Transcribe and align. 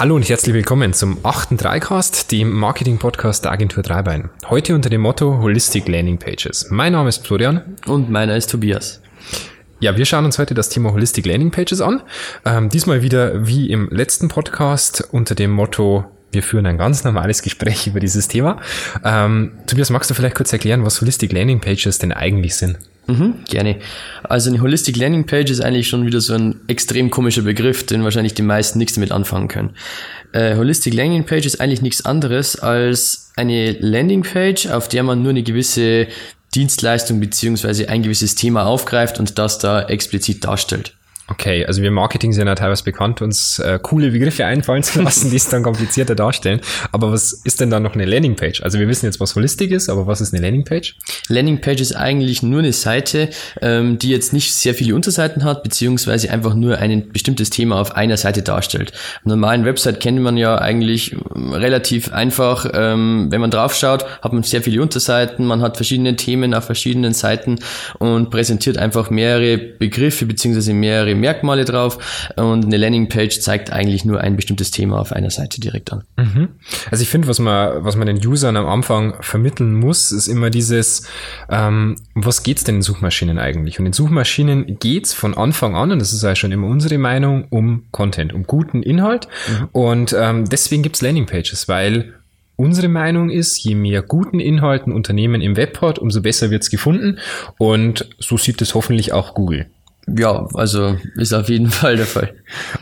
Hallo 0.00 0.16
und 0.16 0.26
herzlich 0.26 0.54
willkommen 0.54 0.94
zum 0.94 1.18
achten 1.24 1.58
Dreicast, 1.58 2.32
dem 2.32 2.52
Marketing-Podcast 2.52 3.44
der 3.44 3.52
Agentur 3.52 3.82
Dreibein. 3.82 4.30
Heute 4.48 4.74
unter 4.74 4.88
dem 4.88 5.02
Motto 5.02 5.42
Holistic 5.42 5.86
Landing 5.88 6.16
Pages. 6.16 6.68
Mein 6.70 6.94
Name 6.94 7.10
ist 7.10 7.26
Florian. 7.26 7.76
Und 7.84 8.08
meiner 8.08 8.34
ist 8.34 8.50
Tobias. 8.50 9.02
Ja, 9.78 9.98
wir 9.98 10.06
schauen 10.06 10.24
uns 10.24 10.38
heute 10.38 10.54
das 10.54 10.70
Thema 10.70 10.94
Holistic 10.94 11.26
Landing 11.26 11.50
Pages 11.50 11.82
an. 11.82 12.00
Ähm, 12.46 12.70
diesmal 12.70 13.02
wieder 13.02 13.46
wie 13.46 13.70
im 13.70 13.90
letzten 13.90 14.28
Podcast 14.28 15.06
unter 15.12 15.34
dem 15.34 15.50
Motto 15.50 16.06
wir 16.32 16.42
führen 16.42 16.64
ein 16.64 16.78
ganz 16.78 17.04
normales 17.04 17.42
Gespräch 17.42 17.86
über 17.86 18.00
dieses 18.00 18.26
Thema. 18.26 18.58
Ähm, 19.04 19.52
Tobias, 19.66 19.90
magst 19.90 20.08
du 20.08 20.14
vielleicht 20.14 20.36
kurz 20.36 20.50
erklären, 20.50 20.82
was 20.82 20.98
Holistic 21.02 21.30
Landing 21.30 21.60
Pages 21.60 21.98
denn 21.98 22.12
eigentlich 22.12 22.54
sind? 22.54 22.78
Mhm, 23.10 23.34
gerne. 23.48 23.76
Also 24.22 24.50
eine 24.50 24.60
Holistic 24.60 24.96
Landing 24.96 25.26
Page 25.26 25.50
ist 25.50 25.60
eigentlich 25.60 25.88
schon 25.88 26.06
wieder 26.06 26.20
so 26.20 26.34
ein 26.34 26.60
extrem 26.68 27.10
komischer 27.10 27.42
Begriff, 27.42 27.84
den 27.84 28.04
wahrscheinlich 28.04 28.34
die 28.34 28.42
meisten 28.42 28.78
nichts 28.78 28.94
damit 28.94 29.12
anfangen 29.12 29.48
können. 29.48 29.70
Äh, 30.32 30.56
Holistic 30.56 30.94
Landing 30.94 31.24
Page 31.24 31.46
ist 31.46 31.60
eigentlich 31.60 31.82
nichts 31.82 32.04
anderes 32.04 32.56
als 32.56 33.32
eine 33.36 33.72
Landing 33.72 34.22
Page, 34.22 34.68
auf 34.68 34.88
der 34.88 35.02
man 35.02 35.22
nur 35.22 35.30
eine 35.30 35.42
gewisse 35.42 36.06
Dienstleistung 36.54 37.20
beziehungsweise 37.20 37.88
ein 37.88 38.02
gewisses 38.02 38.34
Thema 38.34 38.66
aufgreift 38.66 39.18
und 39.18 39.38
das 39.38 39.58
da 39.58 39.82
explizit 39.82 40.44
darstellt. 40.44 40.94
Okay, 41.30 41.64
also 41.64 41.80
wir 41.80 41.92
Marketing 41.92 42.32
sind 42.32 42.48
ja 42.48 42.56
teilweise 42.56 42.82
bekannt, 42.82 43.22
uns 43.22 43.60
äh, 43.60 43.78
coole 43.80 44.10
Begriffe 44.10 44.46
einfallen 44.46 44.82
zu 44.82 45.00
lassen, 45.00 45.30
die 45.30 45.36
es 45.36 45.48
dann 45.48 45.62
komplizierter 45.62 46.16
darstellen. 46.16 46.60
Aber 46.90 47.12
was 47.12 47.32
ist 47.32 47.60
denn 47.60 47.70
dann 47.70 47.84
noch 47.84 47.94
eine 47.94 48.04
Landingpage? 48.04 48.62
Also 48.64 48.80
wir 48.80 48.88
wissen 48.88 49.06
jetzt, 49.06 49.20
was 49.20 49.36
Holistik 49.36 49.70
ist, 49.70 49.88
aber 49.88 50.08
was 50.08 50.20
ist 50.20 50.34
eine 50.34 50.42
Landingpage? 50.42 50.96
Landingpage 51.28 51.80
ist 51.80 51.94
eigentlich 51.94 52.42
nur 52.42 52.58
eine 52.58 52.72
Seite, 52.72 53.28
ähm, 53.62 53.98
die 53.98 54.10
jetzt 54.10 54.32
nicht 54.32 54.52
sehr 54.54 54.74
viele 54.74 54.96
Unterseiten 54.96 55.44
hat, 55.44 55.62
beziehungsweise 55.62 56.30
einfach 56.30 56.54
nur 56.54 56.78
ein 56.78 57.10
bestimmtes 57.12 57.50
Thema 57.50 57.80
auf 57.80 57.94
einer 57.94 58.16
Seite 58.16 58.42
darstellt. 58.42 58.92
Eine 59.24 59.34
normalen 59.34 59.64
Website 59.64 60.00
kennt 60.00 60.20
man 60.20 60.36
ja 60.36 60.58
eigentlich 60.58 61.12
ähm, 61.12 61.52
relativ 61.52 62.12
einfach. 62.12 62.68
Ähm, 62.74 63.28
wenn 63.30 63.40
man 63.40 63.52
draufschaut, 63.52 64.04
hat 64.20 64.32
man 64.32 64.42
sehr 64.42 64.62
viele 64.62 64.82
Unterseiten, 64.82 65.46
man 65.46 65.62
hat 65.62 65.76
verschiedene 65.76 66.16
Themen 66.16 66.54
auf 66.54 66.64
verschiedenen 66.64 67.14
Seiten 67.14 67.60
und 68.00 68.30
präsentiert 68.30 68.78
einfach 68.78 69.10
mehrere 69.10 69.58
Begriffe 69.58 70.26
beziehungsweise 70.26 70.74
mehrere 70.74 71.19
Merkmale 71.20 71.64
drauf 71.64 72.30
und 72.36 72.64
eine 72.64 72.76
Landingpage 72.76 73.40
zeigt 73.40 73.72
eigentlich 73.72 74.04
nur 74.04 74.20
ein 74.20 74.36
bestimmtes 74.36 74.70
Thema 74.70 74.98
auf 74.98 75.12
einer 75.12 75.30
Seite 75.30 75.60
direkt 75.60 75.92
an. 75.92 76.04
Mhm. 76.16 76.48
Also 76.90 77.02
ich 77.02 77.08
finde, 77.08 77.28
was 77.28 77.38
man, 77.38 77.84
was 77.84 77.96
man 77.96 78.06
den 78.06 78.24
Usern 78.26 78.56
am 78.56 78.66
Anfang 78.66 79.14
vermitteln 79.20 79.74
muss, 79.74 80.12
ist 80.12 80.28
immer 80.28 80.50
dieses, 80.50 81.06
ähm, 81.48 81.96
was 82.14 82.42
geht's 82.42 82.64
denn 82.64 82.76
in 82.76 82.82
Suchmaschinen 82.82 83.38
eigentlich? 83.38 83.78
Und 83.78 83.86
in 83.86 83.92
Suchmaschinen 83.92 84.78
geht's 84.78 85.12
von 85.12 85.36
Anfang 85.36 85.74
an, 85.76 85.92
und 85.92 85.98
das 85.98 86.12
ist 86.12 86.22
ja 86.22 86.34
schon 86.34 86.52
immer 86.52 86.66
unsere 86.66 86.98
Meinung, 86.98 87.46
um 87.50 87.84
Content, 87.90 88.32
um 88.32 88.44
guten 88.44 88.82
Inhalt. 88.82 89.28
Mhm. 89.48 89.68
Und 89.72 90.16
ähm, 90.18 90.48
deswegen 90.48 90.82
gibt's 90.82 91.02
Landingpages, 91.02 91.68
weil 91.68 92.14
Unsere 92.60 92.88
Meinung 92.88 93.30
ist, 93.30 93.56
je 93.64 93.74
mehr 93.74 94.02
guten 94.02 94.38
Inhalten 94.38 94.92
Unternehmen 94.92 95.40
im 95.40 95.56
Web 95.56 95.80
hat, 95.80 95.98
umso 95.98 96.20
besser 96.20 96.50
wird's 96.50 96.68
gefunden. 96.68 97.18
Und 97.56 98.10
so 98.18 98.36
sieht 98.36 98.60
es 98.60 98.74
hoffentlich 98.74 99.14
auch 99.14 99.32
Google. 99.32 99.70
Ja, 100.16 100.46
also 100.54 100.96
ist 101.16 101.32
auf 101.32 101.48
jeden 101.48 101.70
Fall 101.70 101.96
der 101.96 102.06
Fall. 102.06 102.34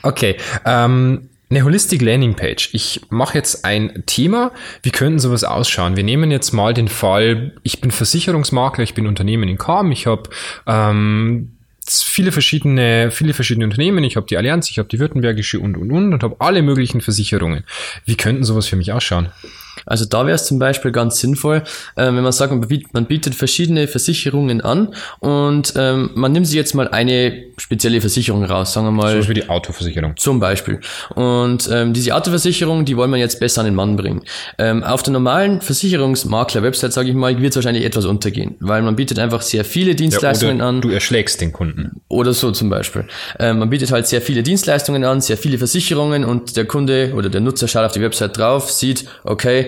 Okay. 0.02 0.36
Ähm, 0.64 1.28
eine 1.50 1.64
Holistic 1.64 2.02
Landing 2.02 2.34
Page. 2.34 2.70
Ich 2.72 3.00
mache 3.08 3.38
jetzt 3.38 3.64
ein 3.64 4.02
Thema. 4.04 4.52
Wie 4.82 4.90
könnten 4.90 5.18
sowas 5.18 5.44
ausschauen? 5.44 5.96
Wir 5.96 6.04
nehmen 6.04 6.30
jetzt 6.30 6.52
mal 6.52 6.74
den 6.74 6.88
Fall, 6.88 7.52
ich 7.62 7.80
bin 7.80 7.90
Versicherungsmakler, 7.90 8.84
ich 8.84 8.92
bin 8.92 9.06
Unternehmen 9.06 9.48
in 9.48 9.56
Kam, 9.56 9.90
ich 9.90 10.06
habe 10.06 10.24
ähm, 10.66 11.52
viele 11.88 12.32
verschiedene, 12.32 13.10
viele 13.10 13.32
verschiedene 13.32 13.64
Unternehmen. 13.64 14.04
Ich 14.04 14.16
habe 14.16 14.26
die 14.26 14.36
Allianz, 14.36 14.70
ich 14.70 14.78
habe 14.78 14.88
die 14.88 14.98
Württembergische 14.98 15.58
und 15.58 15.76
und 15.76 15.90
und 15.90 16.12
und 16.12 16.22
habe 16.22 16.36
alle 16.38 16.62
möglichen 16.62 17.00
Versicherungen. 17.00 17.64
Wie 18.04 18.16
könnten 18.16 18.44
sowas 18.44 18.66
für 18.66 18.76
mich 18.76 18.92
ausschauen? 18.92 19.30
Also 19.86 20.04
da 20.04 20.26
wäre 20.26 20.34
es 20.34 20.46
zum 20.46 20.58
Beispiel 20.58 20.92
ganz 20.92 21.20
sinnvoll, 21.20 21.62
äh, 21.96 22.06
wenn 22.06 22.22
man 22.22 22.32
sagt, 22.32 22.52
man 22.52 22.60
bietet, 22.60 22.94
man 22.94 23.06
bietet 23.06 23.34
verschiedene 23.34 23.88
Versicherungen 23.88 24.60
an 24.60 24.94
und 25.20 25.74
ähm, 25.76 26.10
man 26.14 26.32
nimmt 26.32 26.46
sich 26.46 26.56
jetzt 26.56 26.74
mal 26.74 26.88
eine 26.88 27.44
spezielle 27.56 28.00
Versicherung 28.00 28.44
raus, 28.44 28.72
sagen 28.72 28.86
wir 28.86 28.92
mal. 28.92 29.22
So 29.22 29.28
wie 29.28 29.34
die 29.34 29.48
Autoversicherung. 29.48 30.16
Zum 30.16 30.40
Beispiel. 30.40 30.80
Und 31.14 31.68
ähm, 31.72 31.92
diese 31.92 32.14
Autoversicherung, 32.14 32.84
die 32.84 32.96
wollen 32.96 33.10
wir 33.10 33.18
jetzt 33.18 33.40
besser 33.40 33.60
an 33.60 33.66
den 33.66 33.74
Mann 33.74 33.96
bringen. 33.96 34.22
Ähm, 34.58 34.84
auf 34.84 35.02
der 35.02 35.12
normalen 35.12 35.60
Versicherungsmakler-Website, 35.60 36.92
sage 36.92 37.10
ich 37.10 37.14
mal, 37.14 37.40
wird 37.40 37.50
es 37.50 37.56
wahrscheinlich 37.56 37.84
etwas 37.84 38.04
untergehen, 38.04 38.56
weil 38.60 38.82
man 38.82 38.96
bietet 38.96 39.18
einfach 39.18 39.42
sehr 39.42 39.64
viele 39.64 39.94
Dienstleistungen 39.94 40.58
ja, 40.58 40.68
an. 40.68 40.80
Du 40.80 40.90
erschlägst 40.90 41.40
den 41.40 41.52
Kunden. 41.52 42.00
Oder 42.08 42.32
so 42.32 42.50
zum 42.50 42.70
Beispiel. 42.70 43.04
Ähm, 43.38 43.58
man 43.58 43.70
bietet 43.70 43.90
halt 43.92 44.06
sehr 44.06 44.22
viele 44.22 44.42
Dienstleistungen 44.42 45.04
an, 45.04 45.20
sehr 45.20 45.36
viele 45.36 45.58
Versicherungen 45.58 46.24
und 46.24 46.56
der 46.56 46.64
Kunde 46.64 47.12
oder 47.14 47.28
der 47.28 47.40
Nutzer 47.40 47.68
schaut 47.68 47.84
auf 47.84 47.92
die 47.92 48.00
Website 48.00 48.36
drauf, 48.36 48.70
sieht, 48.70 49.06
okay, 49.24 49.67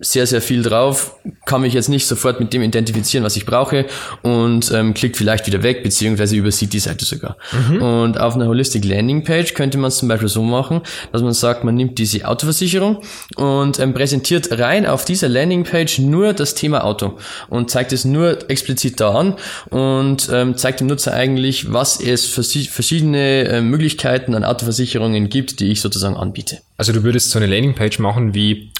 sehr, 0.00 0.26
sehr 0.26 0.42
viel 0.42 0.62
drauf, 0.62 1.16
kann 1.46 1.60
mich 1.60 1.72
jetzt 1.72 1.88
nicht 1.88 2.06
sofort 2.06 2.40
mit 2.40 2.52
dem 2.52 2.62
identifizieren, 2.62 3.24
was 3.24 3.36
ich 3.36 3.46
brauche 3.46 3.86
und 4.22 4.72
ähm, 4.72 4.92
klickt 4.92 5.16
vielleicht 5.16 5.46
wieder 5.46 5.62
weg, 5.62 5.84
beziehungsweise 5.84 6.34
übersieht 6.34 6.72
die 6.72 6.80
Seite 6.80 7.04
sogar. 7.04 7.36
Mhm. 7.52 7.82
Und 7.82 8.20
auf 8.20 8.34
einer 8.34 8.48
Holistic 8.48 8.84
Landing 8.84 9.22
Page 9.22 9.54
könnte 9.54 9.78
man 9.78 9.88
es 9.88 9.98
zum 9.98 10.08
Beispiel 10.08 10.28
so 10.28 10.42
machen, 10.42 10.80
dass 11.12 11.22
man 11.22 11.32
sagt, 11.32 11.62
man 11.62 11.76
nimmt 11.76 11.98
diese 11.98 12.26
Autoversicherung 12.26 13.02
und 13.36 13.78
ähm, 13.78 13.94
präsentiert 13.94 14.58
rein 14.58 14.84
auf 14.84 15.04
dieser 15.04 15.28
Landing 15.28 15.62
Page 15.62 16.00
nur 16.00 16.32
das 16.32 16.54
Thema 16.54 16.84
Auto 16.84 17.16
und 17.48 17.70
zeigt 17.70 17.92
es 17.92 18.04
nur 18.04 18.50
explizit 18.50 19.00
da 19.00 19.12
an 19.14 19.36
und 19.70 20.28
ähm, 20.32 20.56
zeigt 20.56 20.80
dem 20.80 20.88
Nutzer 20.88 21.14
eigentlich, 21.14 21.72
was 21.72 22.00
es 22.00 22.26
für 22.26 22.42
verschiedene 22.42 23.44
äh, 23.44 23.60
Möglichkeiten 23.60 24.34
an 24.34 24.44
Autoversicherungen 24.44 25.28
gibt, 25.28 25.60
die 25.60 25.70
ich 25.70 25.80
sozusagen 25.80 26.16
anbiete. 26.16 26.58
Also 26.76 26.92
du 26.92 27.04
würdest 27.04 27.30
so 27.30 27.38
eine 27.38 27.46
Landingpage 27.46 28.00
machen 28.00 28.34
wie 28.34 28.72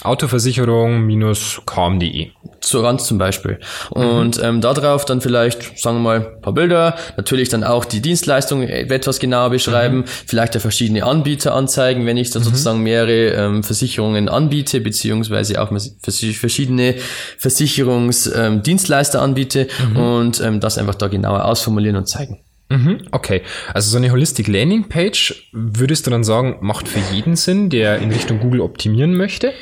autoversicherung-com.de. 1.23 2.31
So 2.61 2.83
ganz 2.83 3.05
zum 3.05 3.19
Beispiel. 3.19 3.59
Und 3.91 4.39
mhm. 4.39 4.45
ähm, 4.45 4.61
darauf 4.61 5.05
dann 5.05 5.21
vielleicht, 5.21 5.79
sagen 5.79 5.99
wir 5.99 6.03
mal, 6.03 6.27
ein 6.35 6.41
paar 6.41 6.55
Bilder, 6.55 6.97
natürlich 7.17 7.51
dann 7.51 7.63
auch 7.63 7.85
die 7.85 8.01
Dienstleistung 8.01 8.63
etwas 8.63 9.21
genauer 9.21 9.51
beschreiben, 9.51 9.99
mhm. 9.99 10.05
vielleicht 10.07 10.55
ja 10.55 10.61
verschiedene 10.61 11.05
Anbieter 11.05 11.55
anzeigen, 11.55 12.07
wenn 12.07 12.17
ich 12.17 12.31
dann 12.31 12.43
mhm. 12.43 12.47
sozusagen 12.47 12.83
mehrere 12.83 13.35
ähm, 13.35 13.63
Versicherungen 13.63 14.29
anbiete, 14.29 14.81
beziehungsweise 14.81 15.61
auch 15.61 15.71
verschiedene 16.03 16.95
Versicherungsdienstleister 17.39 19.19
ähm, 19.19 19.25
anbiete 19.25 19.69
mhm. 19.91 19.97
und 19.97 20.41
ähm, 20.41 20.61
das 20.61 20.79
einfach 20.79 20.95
da 20.95 21.09
genauer 21.09 21.45
ausformulieren 21.45 21.97
und 21.97 22.09
zeigen. 22.09 22.41
Mhm, 22.71 23.03
okay, 23.11 23.43
also 23.75 23.91
so 23.91 23.99
eine 23.99 24.11
Holistic 24.11 24.49
Landing 24.49 24.89
Page, 24.89 25.49
würdest 25.53 26.07
du 26.07 26.11
dann 26.11 26.25
sagen, 26.25 26.57
macht 26.63 26.89
für 26.89 27.01
jeden 27.15 27.37
Sinn, 27.37 27.69
der 27.69 27.99
in 27.99 28.11
Richtung 28.11 28.41
Google 28.41 28.63
optimieren 28.63 29.15
möchte? 29.15 29.53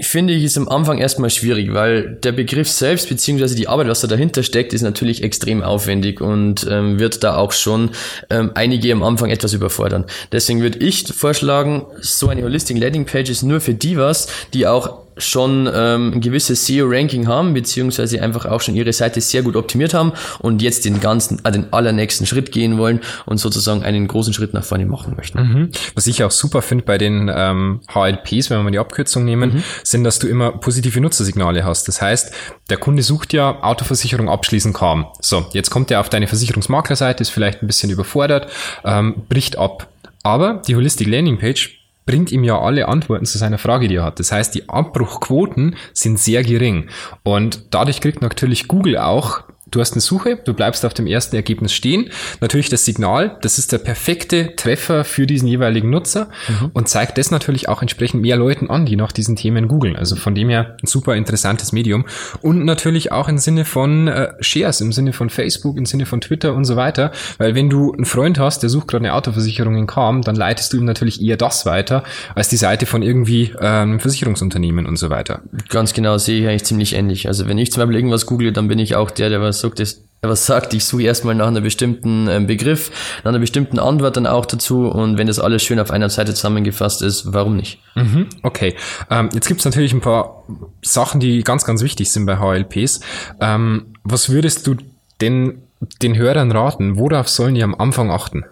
Finde 0.00 0.34
ich 0.34 0.44
ist 0.44 0.58
am 0.58 0.68
Anfang 0.68 0.98
erstmal 0.98 1.30
schwierig, 1.30 1.72
weil 1.72 2.16
der 2.16 2.32
Begriff 2.32 2.68
selbst 2.68 3.08
beziehungsweise 3.08 3.54
die 3.54 3.68
Arbeit, 3.68 3.88
was 3.88 4.00
da 4.00 4.06
dahinter 4.06 4.42
steckt, 4.42 4.74
ist 4.74 4.82
natürlich 4.82 5.22
extrem 5.22 5.62
aufwendig 5.62 6.20
und 6.20 6.66
ähm, 6.70 6.98
wird 6.98 7.24
da 7.24 7.36
auch 7.36 7.52
schon 7.52 7.90
ähm, 8.28 8.50
einige 8.54 8.92
am 8.92 9.02
Anfang 9.02 9.30
etwas 9.30 9.54
überfordern. 9.54 10.04
Deswegen 10.32 10.60
würde 10.60 10.78
ich 10.78 11.06
vorschlagen, 11.08 11.86
so 12.00 12.28
eine 12.28 12.42
Holistic 12.42 12.78
Landing 12.78 13.06
Page 13.06 13.30
ist 13.30 13.42
nur 13.42 13.60
für 13.60 13.74
die 13.74 13.96
was, 13.96 14.28
die 14.52 14.66
auch 14.66 15.05
schon 15.18 15.68
ähm, 15.72 16.12
ein 16.14 16.20
gewisses 16.20 16.66
SEO-Ranking 16.66 17.26
haben, 17.26 17.54
beziehungsweise 17.54 18.20
einfach 18.22 18.44
auch 18.46 18.60
schon 18.60 18.74
ihre 18.74 18.92
Seite 18.92 19.20
sehr 19.20 19.42
gut 19.42 19.56
optimiert 19.56 19.94
haben 19.94 20.12
und 20.40 20.62
jetzt 20.62 20.84
den 20.84 21.00
ganzen, 21.00 21.44
äh, 21.44 21.52
den 21.52 21.72
allernächsten 21.72 22.26
Schritt 22.26 22.52
gehen 22.52 22.78
wollen 22.78 23.00
und 23.24 23.38
sozusagen 23.38 23.82
einen 23.82 24.06
großen 24.08 24.32
Schritt 24.32 24.52
nach 24.52 24.64
vorne 24.64 24.86
machen 24.86 25.14
möchten. 25.16 25.38
Mhm. 25.38 25.70
Was 25.94 26.06
ich 26.06 26.22
auch 26.22 26.30
super 26.30 26.62
finde 26.62 26.84
bei 26.84 26.98
den 26.98 27.30
ähm, 27.34 27.80
HLPs, 27.92 28.50
wenn 28.50 28.58
wir 28.58 28.64
mal 28.64 28.70
die 28.70 28.78
Abkürzung 28.78 29.24
nehmen, 29.24 29.54
mhm. 29.54 29.62
sind, 29.82 30.04
dass 30.04 30.18
du 30.18 30.26
immer 30.26 30.52
positive 30.52 31.00
Nutzersignale 31.00 31.64
hast. 31.64 31.88
Das 31.88 32.02
heißt, 32.02 32.32
der 32.68 32.76
Kunde 32.76 33.02
sucht 33.02 33.32
ja 33.32 33.62
Autoversicherung 33.62 34.28
abschließen 34.28 34.72
kam. 34.72 35.06
So, 35.20 35.46
jetzt 35.52 35.70
kommt 35.70 35.90
er 35.90 36.00
auf 36.00 36.08
deine 36.08 36.26
Versicherungsmaklerseite, 36.26 37.22
ist 37.22 37.30
vielleicht 37.30 37.62
ein 37.62 37.66
bisschen 37.66 37.90
überfordert, 37.90 38.50
ähm, 38.84 39.22
bricht 39.28 39.56
ab. 39.56 39.88
Aber 40.22 40.62
die 40.66 40.74
Holistic 40.74 41.06
Landing 41.06 41.38
Page 41.38 41.75
bringt 42.06 42.32
ihm 42.32 42.44
ja 42.44 42.58
alle 42.58 42.88
Antworten 42.88 43.26
zu 43.26 43.36
seiner 43.36 43.58
Frage, 43.58 43.88
die 43.88 43.96
er 43.96 44.04
hat. 44.04 44.20
Das 44.20 44.32
heißt, 44.32 44.54
die 44.54 44.68
Abbruchquoten 44.68 45.76
sind 45.92 46.18
sehr 46.18 46.42
gering. 46.42 46.88
Und 47.24 47.74
dadurch 47.74 48.00
kriegt 48.00 48.22
natürlich 48.22 48.68
Google 48.68 48.96
auch 48.96 49.42
Du 49.68 49.80
hast 49.80 49.94
eine 49.94 50.00
Suche, 50.00 50.36
du 50.36 50.54
bleibst 50.54 50.86
auf 50.86 50.94
dem 50.94 51.08
ersten 51.08 51.34
Ergebnis 51.34 51.72
stehen. 51.72 52.10
Natürlich 52.40 52.68
das 52.68 52.84
Signal, 52.84 53.36
das 53.42 53.58
ist 53.58 53.72
der 53.72 53.78
perfekte 53.78 54.54
Treffer 54.54 55.02
für 55.02 55.26
diesen 55.26 55.48
jeweiligen 55.48 55.90
Nutzer 55.90 56.28
mhm. 56.48 56.70
und 56.72 56.88
zeigt 56.88 57.18
das 57.18 57.32
natürlich 57.32 57.68
auch 57.68 57.82
entsprechend 57.82 58.22
mehr 58.22 58.36
Leuten 58.36 58.70
an, 58.70 58.86
die 58.86 58.94
nach 58.94 59.10
diesen 59.10 59.34
Themen 59.34 59.66
googeln. 59.66 59.96
Also 59.96 60.14
von 60.14 60.36
dem 60.36 60.50
her 60.50 60.76
ein 60.80 60.86
super 60.86 61.16
interessantes 61.16 61.72
Medium 61.72 62.04
und 62.42 62.64
natürlich 62.64 63.10
auch 63.10 63.28
im 63.28 63.38
Sinne 63.38 63.64
von 63.64 64.06
äh, 64.06 64.34
Shares, 64.38 64.80
im 64.80 64.92
Sinne 64.92 65.12
von 65.12 65.30
Facebook, 65.30 65.76
im 65.76 65.84
Sinne 65.84 66.06
von 66.06 66.20
Twitter 66.20 66.54
und 66.54 66.64
so 66.64 66.76
weiter. 66.76 67.10
Weil 67.38 67.56
wenn 67.56 67.68
du 67.68 67.92
einen 67.92 68.04
Freund 68.04 68.38
hast, 68.38 68.62
der 68.62 68.70
sucht 68.70 68.86
gerade 68.86 69.04
eine 69.04 69.14
Autoversicherung 69.14 69.74
in 69.74 69.88
Kam, 69.88 70.22
dann 70.22 70.36
leitest 70.36 70.72
du 70.72 70.76
ihm 70.76 70.84
natürlich 70.84 71.20
eher 71.20 71.36
das 71.36 71.66
weiter 71.66 72.04
als 72.36 72.48
die 72.48 72.56
Seite 72.56 72.86
von 72.86 73.02
irgendwie 73.02 73.52
äh, 73.58 73.66
einem 73.66 73.98
Versicherungsunternehmen 73.98 74.86
und 74.86 74.96
so 74.96 75.10
weiter. 75.10 75.42
Ganz 75.70 75.92
genau, 75.92 76.18
sehe 76.18 76.42
ich 76.42 76.46
eigentlich 76.46 76.64
ziemlich 76.64 76.94
ähnlich. 76.94 77.26
Also 77.26 77.48
wenn 77.48 77.58
ich 77.58 77.72
zum 77.72 77.80
Beispiel 77.80 77.96
irgendwas 77.96 78.26
google, 78.26 78.52
dann 78.52 78.68
bin 78.68 78.78
ich 78.78 78.94
auch 78.94 79.10
der, 79.10 79.28
der 79.28 79.40
was 79.40 79.55
sagt, 79.60 79.80
das 79.80 80.02
was 80.22 80.46
sagt, 80.46 80.74
ich 80.74 80.84
suche 80.84 81.04
erstmal 81.04 81.34
nach 81.34 81.46
einer 81.46 81.60
bestimmten 81.60 82.28
ähm, 82.28 82.46
Begriff, 82.46 82.90
nach 83.22 83.30
einer 83.30 83.38
bestimmten 83.38 83.78
Antwort 83.78 84.16
dann 84.16 84.26
auch 84.26 84.46
dazu 84.46 84.88
und 84.88 85.18
wenn 85.18 85.26
das 85.26 85.38
alles 85.38 85.62
schön 85.62 85.78
auf 85.78 85.90
einer 85.90 86.08
Seite 86.08 86.34
zusammengefasst 86.34 87.02
ist, 87.02 87.32
warum 87.32 87.56
nicht? 87.56 87.80
Mhm, 87.94 88.28
okay, 88.42 88.74
ähm, 89.10 89.28
jetzt 89.32 89.48
gibt 89.48 89.60
es 89.60 89.64
natürlich 89.64 89.92
ein 89.92 90.00
paar 90.00 90.44
Sachen, 90.82 91.20
die 91.20 91.42
ganz, 91.42 91.64
ganz 91.64 91.82
wichtig 91.82 92.10
sind 92.10 92.26
bei 92.26 92.38
HLPs. 92.38 93.00
Ähm, 93.40 93.94
was 94.04 94.30
würdest 94.30 94.66
du 94.66 94.76
denn 95.20 95.62
den 96.02 96.16
Hörern 96.16 96.50
raten? 96.52 96.98
Worauf 96.98 97.28
sollen 97.28 97.54
die 97.54 97.62
am 97.62 97.74
Anfang 97.74 98.10
achten? 98.10 98.44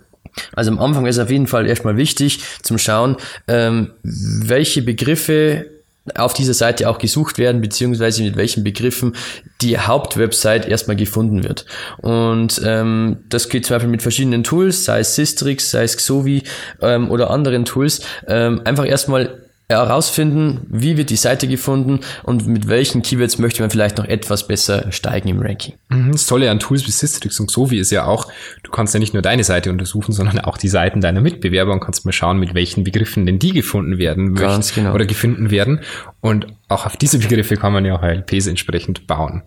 Also 0.52 0.72
am 0.72 0.78
Anfang 0.80 1.06
ist 1.06 1.18
auf 1.18 1.30
jeden 1.30 1.46
Fall 1.46 1.66
erstmal 1.66 1.96
wichtig 1.96 2.40
zum 2.62 2.76
Schauen, 2.78 3.16
ähm, 3.46 3.92
welche 4.02 4.82
Begriffe 4.82 5.66
auf 6.14 6.34
dieser 6.34 6.54
Seite 6.54 6.88
auch 6.88 6.98
gesucht 6.98 7.38
werden, 7.38 7.60
beziehungsweise 7.60 8.22
mit 8.22 8.36
welchen 8.36 8.62
Begriffen 8.62 9.14
die 9.62 9.78
Hauptwebsite 9.78 10.68
erstmal 10.68 10.96
gefunden 10.96 11.44
wird. 11.44 11.64
Und 11.98 12.60
ähm, 12.64 13.24
das 13.28 13.48
geht 13.48 13.64
zum 13.66 13.76
Beispiel 13.76 13.90
mit 13.90 14.02
verschiedenen 14.02 14.44
Tools, 14.44 14.84
sei 14.84 15.00
es 15.00 15.14
Systrix, 15.14 15.70
sei 15.70 15.84
es 15.84 15.96
Xovi 15.96 16.42
ähm, 16.82 17.10
oder 17.10 17.30
anderen 17.30 17.64
Tools, 17.64 18.02
ähm, 18.26 18.60
einfach 18.64 18.86
erstmal 18.86 19.43
herausfinden, 19.68 20.66
wie 20.68 20.96
wird 20.96 21.10
die 21.10 21.16
Seite 21.16 21.48
gefunden 21.48 22.00
und 22.22 22.46
mit 22.46 22.68
welchen 22.68 23.02
Keywords 23.02 23.38
möchte 23.38 23.62
man 23.62 23.70
vielleicht 23.70 23.96
noch 23.96 24.04
etwas 24.04 24.46
besser 24.46 24.92
steigen 24.92 25.28
im 25.28 25.40
Ranking. 25.40 25.74
Mhm, 25.88 26.12
das 26.12 26.26
Tolle 26.26 26.50
an 26.50 26.58
Tools 26.58 26.86
wie 26.86 26.90
Systrix 26.90 27.40
und 27.40 27.46
Xovi 27.46 27.78
ist 27.78 27.90
ja 27.90 28.04
auch, 28.04 28.30
du 28.62 28.70
kannst 28.70 28.92
ja 28.92 29.00
nicht 29.00 29.14
nur 29.14 29.22
deine 29.22 29.42
Seite 29.42 29.70
untersuchen, 29.70 30.12
sondern 30.12 30.38
auch 30.40 30.58
die 30.58 30.68
Seiten 30.68 31.00
deiner 31.00 31.20
Mitbewerber 31.20 31.72
und 31.72 31.80
kannst 31.80 32.04
mal 32.04 32.12
schauen, 32.12 32.38
mit 32.38 32.54
welchen 32.54 32.84
Begriffen 32.84 33.24
denn 33.24 33.38
die 33.38 33.52
gefunden 33.52 33.98
werden 33.98 34.34
Ganz 34.34 34.74
genau. 34.74 34.92
oder 34.92 35.06
gefunden 35.06 35.50
werden. 35.50 35.80
Und 36.20 36.46
auch 36.68 36.84
auf 36.84 36.96
diese 36.96 37.18
Begriffe 37.18 37.56
kann 37.56 37.72
man 37.72 37.84
ja 37.84 37.96
auch 37.96 38.02
HLPs 38.02 38.46
entsprechend 38.46 39.06
bauen. 39.06 39.42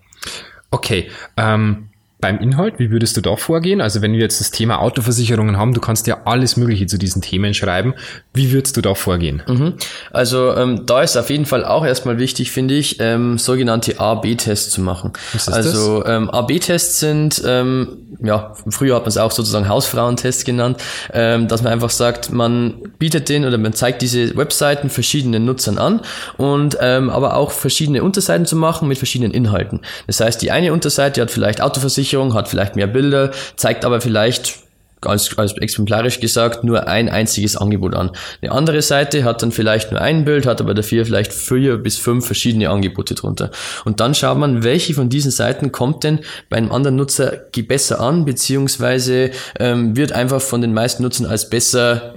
Okay, 0.71 1.09
ähm, 1.37 1.89
beim 2.19 2.39
Inhalt, 2.39 2.79
wie 2.79 2.89
würdest 2.89 3.15
du 3.15 3.21
da 3.21 3.35
vorgehen? 3.35 3.79
Also 3.79 4.01
wenn 4.01 4.13
wir 4.13 4.19
jetzt 4.19 4.39
das 4.39 4.49
Thema 4.49 4.79
Autoversicherungen 4.79 5.57
haben, 5.57 5.75
du 5.75 5.81
kannst 5.81 6.07
ja 6.07 6.21
alles 6.25 6.57
Mögliche 6.57 6.87
zu 6.87 6.97
diesen 6.97 7.21
Themen 7.21 7.53
schreiben. 7.53 7.93
Wie 8.33 8.51
würdest 8.51 8.75
du 8.75 8.81
da 8.81 8.95
vorgehen? 8.95 9.43
Mhm. 9.47 9.73
Also 10.11 10.55
ähm, 10.55 10.87
da 10.87 11.03
ist 11.03 11.15
auf 11.15 11.29
jeden 11.29 11.45
Fall 11.45 11.63
auch 11.63 11.85
erstmal 11.85 12.17
wichtig, 12.17 12.51
finde 12.51 12.73
ich, 12.73 12.99
ähm, 12.99 13.37
sogenannte 13.37 13.99
A-B-Tests 13.99 14.71
zu 14.71 14.81
machen. 14.81 15.13
Was 15.33 15.47
ist 15.47 15.53
also 15.53 16.05
ähm, 16.05 16.31
A-B-Tests 16.31 16.99
sind, 16.99 17.43
ähm, 17.45 17.97
ja, 18.23 18.53
früher 18.67 18.95
hat 18.95 19.03
man 19.03 19.09
es 19.09 19.17
auch 19.17 19.31
sozusagen 19.31 19.67
Hausfrauentests 19.67 20.43
genannt, 20.43 20.81
ähm, 21.13 21.47
dass 21.47 21.61
man 21.61 21.71
einfach 21.71 21.91
sagt, 21.91 22.31
man 22.31 22.81
bietet 22.97 23.29
den 23.29 23.45
oder 23.45 23.59
man 23.59 23.73
zeigt 23.73 24.01
diese 24.01 24.35
Webseiten 24.35 24.89
verschiedenen 24.89 25.45
Nutzern 25.45 25.77
an 25.77 26.01
und 26.37 26.77
ähm, 26.81 27.11
aber 27.11 27.35
auch 27.35 27.51
verschiedene 27.51 28.01
Unterseiten 28.01 28.47
zu 28.47 28.55
machen 28.55 28.87
mit 28.87 28.97
verschiedenen 28.97 29.33
Inhalten. 29.33 29.81
Das 30.07 30.19
heißt, 30.19 30.41
die 30.41 30.49
eine 30.49 30.73
Unterseite 30.73 31.21
hat 31.21 31.29
vielleicht 31.29 31.61
Autoversicherung 31.61 32.06
Bildsicherung, 32.07 32.33
hat 32.33 32.47
vielleicht 32.47 32.75
mehr 32.75 32.87
Bilder, 32.87 33.31
zeigt 33.55 33.85
aber 33.85 34.01
vielleicht 34.01 34.59
als, 35.01 35.37
als 35.37 35.53
exemplarisch 35.53 36.19
gesagt, 36.19 36.63
nur 36.63 36.87
ein 36.87 37.07
einziges 37.07 37.55
Angebot 37.55 37.93
an. 37.93 38.11
Eine 38.41 38.51
andere 38.51 38.81
Seite 38.81 39.23
hat 39.23 39.43
dann 39.43 39.51
vielleicht 39.51 39.91
nur 39.91 40.01
ein 40.01 40.25
Bild, 40.25 40.47
hat 40.47 40.59
aber 40.59 40.73
dafür 40.73 41.05
vielleicht 41.05 41.33
vier 41.33 41.77
bis 41.77 41.99
fünf 41.99 42.25
verschiedene 42.25 42.69
Angebote 42.69 43.13
drunter. 43.13 43.51
Und 43.85 43.99
dann 43.99 44.15
schaut 44.15 44.39
man, 44.39 44.63
welche 44.63 44.95
von 44.95 45.09
diesen 45.09 45.29
Seiten 45.29 45.71
kommt 45.71 46.03
denn 46.03 46.19
bei 46.49 46.57
einem 46.57 46.71
anderen 46.71 46.95
Nutzer 46.95 47.43
besser 47.67 47.99
an, 47.99 48.25
beziehungsweise 48.25 49.31
ähm, 49.59 49.95
wird 49.95 50.13
einfach 50.13 50.41
von 50.41 50.61
den 50.61 50.73
meisten 50.73 51.03
Nutzern 51.03 51.27
als 51.27 51.49
besser 51.49 52.13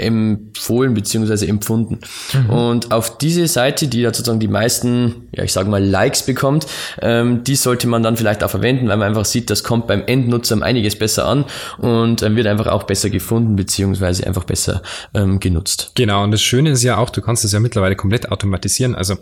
empfohlen, 0.70 0.94
beziehungsweise 0.94 1.46
empfunden. 1.46 1.98
Mhm. 2.32 2.50
Und 2.50 2.92
auf 2.92 3.18
diese 3.18 3.46
Seite, 3.46 3.88
die 3.88 4.02
da 4.02 4.08
sozusagen 4.08 4.40
die 4.40 4.48
meisten, 4.48 5.28
ja 5.32 5.44
ich 5.44 5.52
sage 5.52 5.68
mal, 5.68 5.84
Likes 5.84 6.22
bekommt, 6.24 6.66
ähm, 7.02 7.42
die 7.44 7.56
sollte 7.56 7.88
man 7.88 8.02
dann 8.02 8.16
vielleicht 8.16 8.44
auch 8.44 8.50
verwenden, 8.50 8.88
weil 8.88 8.96
man 8.96 9.08
einfach 9.08 9.24
sieht, 9.24 9.50
das 9.50 9.64
kommt 9.64 9.86
beim 9.86 10.02
Endnutzer 10.06 10.54
um 10.54 10.62
einiges 10.62 10.96
besser 10.96 11.26
an 11.26 11.44
und 11.78 12.22
ähm, 12.22 12.36
wird 12.36 12.46
einfach 12.46 12.68
auch 12.68 12.84
besser 12.84 13.10
gefunden, 13.10 13.56
beziehungsweise 13.56 14.26
einfach 14.26 14.44
besser 14.44 14.82
ähm, 15.14 15.40
genutzt. 15.40 15.92
Genau, 15.94 16.24
und 16.24 16.30
das 16.30 16.42
Schöne 16.42 16.70
ist 16.70 16.82
ja 16.82 16.98
auch, 16.98 17.10
du 17.10 17.20
kannst 17.20 17.44
es 17.44 17.52
ja 17.52 17.60
mittlerweile 17.60 17.96
komplett 17.96 18.30
automatisieren. 18.30 18.94
Also 18.94 19.16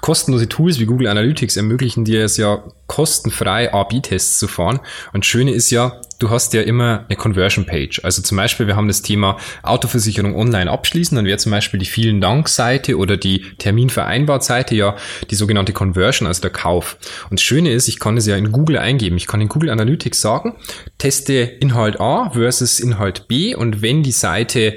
kostenlose 0.00 0.48
Tools 0.48 0.80
wie 0.80 0.86
Google 0.86 1.06
Analytics 1.06 1.56
ermöglichen 1.56 2.04
dir 2.04 2.24
es 2.24 2.36
ja 2.36 2.62
kostenfrei 2.88 3.72
A-B-Tests 3.72 4.38
zu 4.38 4.48
fahren. 4.48 4.80
Und 5.12 5.24
Schöne 5.24 5.52
ist 5.52 5.70
ja, 5.70 6.00
du 6.22 6.30
hast 6.30 6.52
ja 6.54 6.62
immer 6.62 7.04
eine 7.08 7.16
Conversion 7.16 7.66
Page. 7.66 8.00
Also 8.04 8.22
zum 8.22 8.36
Beispiel, 8.36 8.66
wir 8.68 8.76
haben 8.76 8.86
das 8.86 9.02
Thema 9.02 9.38
Autoversicherung 9.62 10.36
online 10.36 10.70
abschließen, 10.70 11.16
dann 11.16 11.24
wäre 11.24 11.38
zum 11.38 11.50
Beispiel 11.50 11.80
die 11.80 11.86
vielen 11.86 12.20
Dank-Seite 12.20 12.96
oder 12.96 13.16
die 13.16 13.44
Terminvereinbart-Seite 13.58 14.74
ja 14.76 14.96
die 15.30 15.34
sogenannte 15.34 15.72
Conversion, 15.72 16.28
also 16.28 16.40
der 16.40 16.50
Kauf. 16.50 16.96
Und 17.28 17.40
das 17.40 17.42
Schöne 17.42 17.72
ist, 17.72 17.88
ich 17.88 17.98
kann 17.98 18.16
es 18.16 18.26
ja 18.26 18.36
in 18.36 18.52
Google 18.52 18.78
eingeben. 18.78 19.16
Ich 19.16 19.26
kann 19.26 19.40
in 19.40 19.48
Google 19.48 19.70
Analytics 19.70 20.20
sagen, 20.20 20.54
teste 20.98 21.34
Inhalt 21.34 22.00
A 22.00 22.30
versus 22.30 22.78
Inhalt 22.78 23.26
B 23.26 23.54
und 23.54 23.82
wenn 23.82 24.02
die 24.02 24.12
Seite 24.12 24.76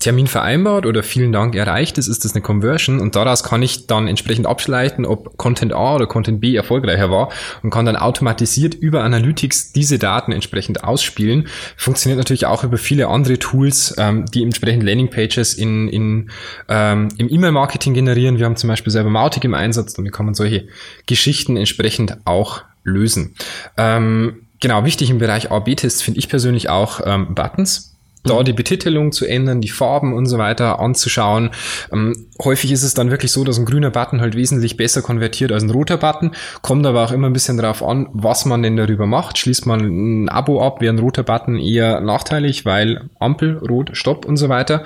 Termin 0.00 0.26
vereinbart 0.26 0.86
oder 0.86 1.02
vielen 1.02 1.30
Dank 1.30 1.54
erreicht 1.54 1.98
ist, 1.98 2.08
ist 2.08 2.24
das 2.24 2.32
eine 2.32 2.40
Conversion 2.40 3.00
und 3.00 3.16
daraus 3.16 3.44
kann 3.44 3.62
ich 3.62 3.86
dann 3.86 4.08
entsprechend 4.08 4.46
abschleiten, 4.46 5.04
ob 5.04 5.36
Content 5.36 5.74
A 5.74 5.94
oder 5.94 6.06
Content 6.06 6.40
B 6.40 6.56
erfolgreicher 6.56 7.10
war 7.10 7.28
und 7.62 7.68
kann 7.68 7.84
dann 7.84 7.96
automatisiert 7.96 8.74
über 8.74 9.04
Analytics 9.04 9.72
diese 9.72 9.98
Daten 9.98 10.32
entsprechend 10.32 10.84
ausspielen. 10.84 11.48
Funktioniert 11.76 12.16
natürlich 12.16 12.46
auch 12.46 12.64
über 12.64 12.78
viele 12.78 13.08
andere 13.08 13.38
Tools, 13.38 13.94
ähm, 13.98 14.24
die 14.24 14.42
entsprechend 14.42 14.82
Landingpages 14.84 15.52
in, 15.52 15.88
in, 15.88 16.30
ähm, 16.70 17.08
im 17.18 17.30
E-Mail-Marketing 17.30 17.92
generieren. 17.92 18.38
Wir 18.38 18.46
haben 18.46 18.56
zum 18.56 18.68
Beispiel 18.68 18.90
selber 18.90 19.10
Mautic 19.10 19.44
im 19.44 19.52
Einsatz, 19.52 19.92
damit 19.92 20.14
kann 20.14 20.24
man 20.24 20.34
solche 20.34 20.66
Geschichten 21.04 21.58
entsprechend 21.58 22.16
auch 22.24 22.62
lösen. 22.84 23.34
Ähm, 23.76 24.46
genau, 24.60 24.86
wichtig 24.86 25.10
im 25.10 25.18
Bereich 25.18 25.50
A-B-Tests 25.50 26.00
finde 26.00 26.20
ich 26.20 26.30
persönlich 26.30 26.70
auch 26.70 27.02
ähm, 27.04 27.34
Buttons 27.34 27.89
da 28.24 28.42
die 28.42 28.52
Betitelung 28.52 29.12
zu 29.12 29.26
ändern, 29.26 29.60
die 29.60 29.68
Farben 29.68 30.12
und 30.12 30.26
so 30.26 30.38
weiter 30.38 30.78
anzuschauen. 30.78 31.50
Ähm, 31.92 32.26
häufig 32.42 32.70
ist 32.72 32.82
es 32.82 32.94
dann 32.94 33.10
wirklich 33.10 33.32
so, 33.32 33.44
dass 33.44 33.58
ein 33.58 33.64
grüner 33.64 33.90
Button 33.90 34.20
halt 34.20 34.36
wesentlich 34.36 34.76
besser 34.76 35.02
konvertiert 35.02 35.52
als 35.52 35.62
ein 35.62 35.70
roter 35.70 35.96
Button. 35.96 36.32
Kommt 36.62 36.86
aber 36.86 37.04
auch 37.04 37.12
immer 37.12 37.28
ein 37.28 37.32
bisschen 37.32 37.56
darauf 37.56 37.82
an, 37.82 38.08
was 38.12 38.44
man 38.44 38.62
denn 38.62 38.76
darüber 38.76 39.06
macht. 39.06 39.38
Schließt 39.38 39.66
man 39.66 39.80
ein 40.24 40.28
Abo 40.28 40.64
ab, 40.64 40.80
wäre 40.80 40.92
ein 40.92 40.98
roter 40.98 41.22
Button 41.22 41.56
eher 41.56 42.00
nachteilig, 42.00 42.64
weil 42.64 43.08
Ampel, 43.18 43.58
Rot, 43.58 43.90
Stopp 43.94 44.26
und 44.26 44.36
so 44.36 44.48
weiter. 44.48 44.84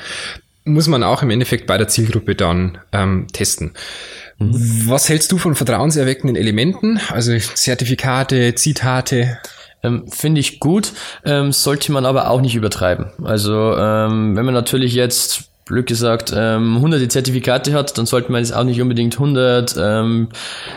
Muss 0.64 0.86
man 0.86 1.02
auch 1.02 1.22
im 1.22 1.30
Endeffekt 1.30 1.66
bei 1.66 1.76
der 1.76 1.88
Zielgruppe 1.88 2.34
dann 2.34 2.78
ähm, 2.92 3.26
testen. 3.32 3.72
Mhm. 4.38 4.84
Was 4.86 5.08
hältst 5.08 5.30
du 5.32 5.38
von 5.38 5.54
vertrauenserweckenden 5.54 6.36
Elementen? 6.36 7.00
Also 7.10 7.36
Zertifikate, 7.36 8.54
Zitate? 8.54 9.38
Ähm, 9.84 10.04
Finde 10.08 10.40
ich 10.40 10.58
gut, 10.58 10.92
ähm, 11.24 11.52
sollte 11.52 11.92
man 11.92 12.06
aber 12.06 12.30
auch 12.30 12.40
nicht 12.40 12.56
übertreiben. 12.56 13.06
Also 13.22 13.76
ähm, 13.76 14.36
wenn 14.36 14.44
man 14.44 14.54
natürlich 14.54 14.94
jetzt 14.94 15.50
Glück 15.66 15.86
gesagt, 15.86 16.32
ähm, 16.36 16.80
hunderte 16.80 17.08
Zertifikate 17.08 17.72
hat, 17.72 17.96
dann 17.96 18.04
sollte 18.04 18.30
man 18.30 18.42
jetzt 18.42 18.54
auch 18.54 18.64
nicht 18.64 18.82
unbedingt 18.82 19.14
100 19.14 19.76
ähm, 19.78 20.28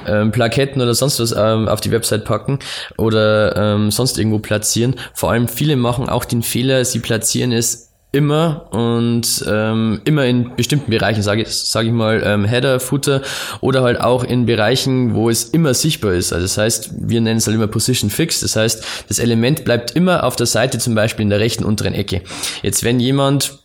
ähm, 0.07 0.31
Plaketten 0.31 0.81
oder 0.81 0.93
sonst 0.93 1.19
was 1.19 1.33
ähm, 1.33 1.67
auf 1.67 1.81
die 1.81 1.91
Website 1.91 2.23
packen 2.23 2.59
oder 2.97 3.55
ähm, 3.55 3.91
sonst 3.91 4.17
irgendwo 4.17 4.39
platzieren. 4.39 4.95
Vor 5.13 5.31
allem 5.31 5.49
viele 5.49 5.75
machen 5.75 6.07
auch 6.07 6.23
den 6.23 6.41
Fehler, 6.41 6.85
sie 6.85 6.99
platzieren 6.99 7.51
es 7.51 7.86
immer 8.17 8.65
und 8.71 9.45
ähm, 9.47 10.01
immer 10.03 10.25
in 10.25 10.55
bestimmten 10.55 10.89
Bereichen, 10.89 11.21
sage 11.21 11.43
ich, 11.43 11.49
sag 11.49 11.85
ich 11.85 11.91
mal, 11.91 12.23
ähm, 12.25 12.45
Header, 12.45 12.79
Footer 12.79 13.21
oder 13.61 13.83
halt 13.83 14.01
auch 14.01 14.23
in 14.23 14.47
Bereichen, 14.47 15.13
wo 15.13 15.29
es 15.29 15.43
immer 15.45 15.75
sichtbar 15.75 16.13
ist. 16.13 16.33
Also 16.33 16.43
das 16.43 16.57
heißt, 16.57 16.91
wir 16.97 17.21
nennen 17.21 17.37
es 17.37 17.45
halt 17.45 17.55
immer 17.55 17.67
Position 17.67 18.09
Fix. 18.09 18.39
Das 18.39 18.55
heißt, 18.55 18.83
das 19.07 19.19
Element 19.19 19.63
bleibt 19.63 19.91
immer 19.91 20.23
auf 20.23 20.35
der 20.35 20.47
Seite, 20.47 20.79
zum 20.79 20.95
Beispiel 20.95 21.23
in 21.23 21.29
der 21.29 21.39
rechten 21.39 21.63
unteren 21.63 21.93
Ecke. 21.93 22.23
Jetzt, 22.63 22.83
wenn 22.83 22.99
jemand 22.99 23.59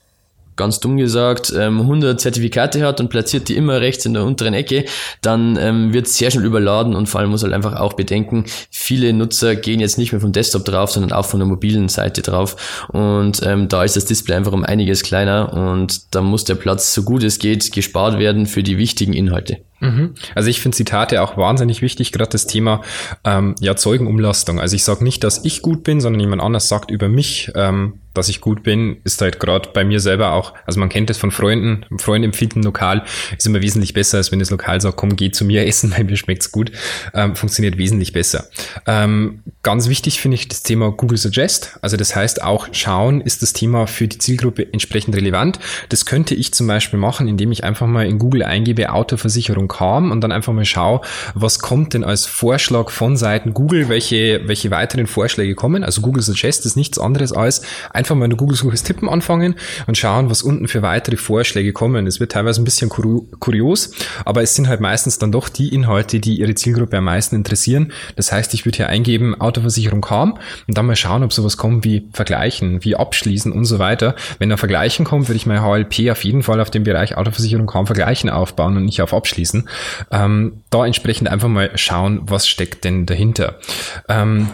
ganz 0.56 0.80
dumm 0.80 0.97
gesagt, 0.97 1.52
ähm, 1.56 1.80
100 1.80 2.21
Zertifikate 2.21 2.85
hat 2.85 3.00
und 3.00 3.09
platziert 3.09 3.49
die 3.49 3.56
immer 3.56 3.80
rechts 3.80 4.04
in 4.06 4.14
der 4.14 4.25
unteren 4.25 4.54
Ecke, 4.54 4.85
dann 5.21 5.59
ähm, 5.61 5.92
wird 5.92 6.09
sehr 6.09 6.30
schnell 6.30 6.44
überladen 6.44 6.94
und 6.94 7.09
vor 7.09 7.21
allem 7.21 7.30
muss 7.30 7.42
halt 7.42 7.52
einfach 7.52 7.76
auch 7.76 7.94
bedenken, 7.94 8.44
viele 8.71 9.12
Nutzer 9.12 9.56
gehen 9.56 9.80
jetzt 9.80 9.99
nicht 9.99 10.12
mehr 10.12 10.21
vom 10.21 10.32
Desktop 10.32 10.64
drauf, 10.64 10.90
sondern 10.90 11.12
auch 11.12 11.26
von 11.26 11.40
der 11.40 11.47
mobilen 11.47 11.88
Seite 11.88 12.23
drauf 12.23 12.87
und 12.92 13.40
ähm, 13.44 13.68
da 13.68 13.85
ist 13.85 13.97
das 13.97 14.04
Display 14.04 14.37
einfach 14.37 14.52
um 14.52 14.64
einiges 14.64 15.02
kleiner 15.02 15.52
und 15.52 16.14
da 16.14 16.23
muss 16.23 16.44
der 16.44 16.54
Platz, 16.54 16.94
so 16.94 17.02
gut 17.02 17.23
es 17.23 17.38
geht, 17.38 17.73
gespart 17.73 18.18
werden 18.18 18.47
für 18.47 18.62
die 18.62 18.78
wichtigen 18.78 19.12
Inhalte. 19.12 19.59
Mhm. 19.82 20.14
Also 20.35 20.49
ich 20.49 20.61
finde 20.61 20.76
Zitate 20.76 21.21
auch 21.23 21.37
wahnsinnig 21.37 21.82
wichtig, 21.82 22.12
gerade 22.12 22.30
das 22.30 22.47
Thema 22.47 22.82
ähm, 23.25 23.56
ja, 23.61 23.75
Zeugenumlastung. 23.75 24.61
Also 24.61 24.76
ich 24.76 24.85
sage 24.85 25.02
nicht, 25.02 25.25
dass 25.25 25.44
ich 25.44 25.61
gut 25.61 25.82
bin, 25.82 26.00
sondern 26.00 26.21
jemand 26.21 26.40
anders 26.40 26.68
sagt 26.68 26.90
über 26.90 27.09
mich, 27.09 27.50
ähm, 27.56 27.94
dass 28.14 28.28
ich 28.28 28.40
gut 28.40 28.62
bin, 28.62 28.99
ist 29.04 29.21
halt 29.21 29.40
gerade 29.40 29.71
bei 29.73 29.85
mir 29.85 30.00
selber 30.00 30.33
auch, 30.33 30.54
also 30.66 30.81
man 30.81 30.88
kennt 30.88 31.11
es 31.11 31.19
von 31.19 31.31
Freunden, 31.31 31.85
Freund 31.99 32.25
empfiehlt 32.25 32.57
ein 32.57 32.62
Lokal, 32.62 33.04
ist 33.37 33.47
immer 33.47 33.62
wesentlich 33.62 33.95
besser, 33.95 34.19
als 34.19 34.33
wenn 34.33 34.38
das 34.38 34.50
Lokal 34.50 34.81
sagt, 34.81 34.97
komm, 34.97 35.16
geh 35.16 35.31
zu 35.31 35.45
mir 35.45 35.66
essen, 35.66 35.90
bei 35.90 36.04
mir 36.04 36.16
schmeckt's 36.16 36.52
gut, 36.52 36.73
ähm, 37.14 37.37
funktioniert 37.37 37.78
wesentlich 37.78 38.12
besser. 38.12 38.49
Ähm, 38.87 39.42
ganz 39.62 39.88
wichtig 39.88 40.21
finde 40.21 40.37
ich 40.37 40.49
das 40.49 40.62
Thema 40.62 40.90
Google 40.90 41.19
Suggest, 41.19 41.78
also 41.83 41.97
das 41.97 42.14
heißt 42.14 42.42
auch 42.42 42.69
schauen, 42.73 43.21
ist 43.21 43.42
das 43.42 43.52
Thema 43.52 43.87
für 43.87 44.09
die 44.09 44.19
Zielgruppe 44.19 44.73
entsprechend 44.73 45.16
relevant. 45.16 45.59
Das 45.88 46.07
könnte 46.07 46.35
ich 46.35 46.52
zum 46.52 46.66
Beispiel 46.66 46.99
machen, 46.99 47.28
indem 47.28 47.52
ich 47.52 47.64
einfach 47.64 47.87
mal 47.87 48.07
in 48.07 48.19
Google 48.19 48.42
eingebe, 48.42 48.92
Autoversicherung 48.92 49.69
kam 49.69 50.11
und 50.11 50.21
dann 50.21 50.33
einfach 50.33 50.52
mal 50.52 50.64
schaue, 50.64 51.00
was 51.35 51.59
kommt 51.59 51.95
denn 51.95 52.04
als 52.04 52.26
Vorschlag 52.26 52.90
von 52.90 53.16
Seiten 53.16 53.54
Google, 53.54 53.88
welche, 53.88 54.42
welche 54.47 54.71
weiteren 54.71 55.07
Vorschläge 55.07 55.54
kommen. 55.54 55.85
Also 55.85 56.00
Google 56.00 56.23
Suggest 56.23 56.66
ist 56.66 56.76
nichts 56.76 56.99
anderes 56.99 57.33
als 57.33 57.62
einfach 58.02 58.16
mal 58.16 58.25
eine 58.25 58.35
Google-Suche 58.35 58.75
tippen 58.82 59.09
anfangen 59.09 59.54
und 59.87 59.97
schauen, 59.97 60.28
was 60.28 60.42
unten 60.42 60.66
für 60.66 60.82
weitere 60.82 61.16
Vorschläge 61.16 61.73
kommen. 61.73 62.09
Es 62.09 62.18
wird 62.18 62.32
teilweise 62.32 62.61
ein 62.61 62.64
bisschen 62.64 62.88
kurios, 62.88 63.92
aber 64.25 64.42
es 64.42 64.56
sind 64.56 64.66
halt 64.66 64.80
meistens 64.80 65.18
dann 65.18 65.30
doch 65.30 65.49
die 65.49 65.73
Inhalte, 65.73 66.18
die 66.18 66.40
ihre 66.40 66.56
Zielgruppe 66.56 66.99
am 66.99 67.04
meisten 67.04 67.37
interessieren. 67.37 67.92
Das 68.16 68.32
heißt, 68.32 68.54
ich 68.54 68.64
würde 68.64 68.78
hier 68.78 68.88
eingeben, 68.88 69.40
Autoversicherung 69.40 70.00
kam 70.00 70.37
und 70.66 70.76
dann 70.76 70.87
mal 70.87 70.97
schauen, 70.97 71.23
ob 71.23 71.32
sowas 71.32 71.56
kommt 71.56 71.85
wie 71.85 72.09
vergleichen, 72.12 72.82
wie 72.82 72.97
abschließen 72.97 73.52
und 73.52 73.66
so 73.66 73.78
weiter. 73.78 74.16
Wenn 74.40 74.49
da 74.49 74.56
vergleichen 74.56 75.04
kommt, 75.04 75.28
würde 75.28 75.37
ich 75.37 75.47
mein 75.47 75.62
HLP 75.62 76.11
auf 76.11 76.25
jeden 76.25 76.42
Fall 76.42 76.61
auf 76.61 76.71
dem 76.71 76.82
Bereich 76.82 77.16
Autoversicherung 77.16 77.68
kam 77.68 77.87
vergleichen 77.87 78.30
aufbauen 78.30 78.76
und 78.76 78.85
nicht 78.85 79.00
auf 79.00 79.14
abschließen. 79.14 79.68
Ähm, 80.11 80.62
da 80.71 80.85
entsprechend 80.85 81.28
einfach 81.28 81.49
mal 81.49 81.71
schauen, 81.76 82.23
was 82.25 82.49
steckt 82.49 82.82
denn 82.82 83.06
dahinter. 83.06 83.61
Ähm, 84.09 84.49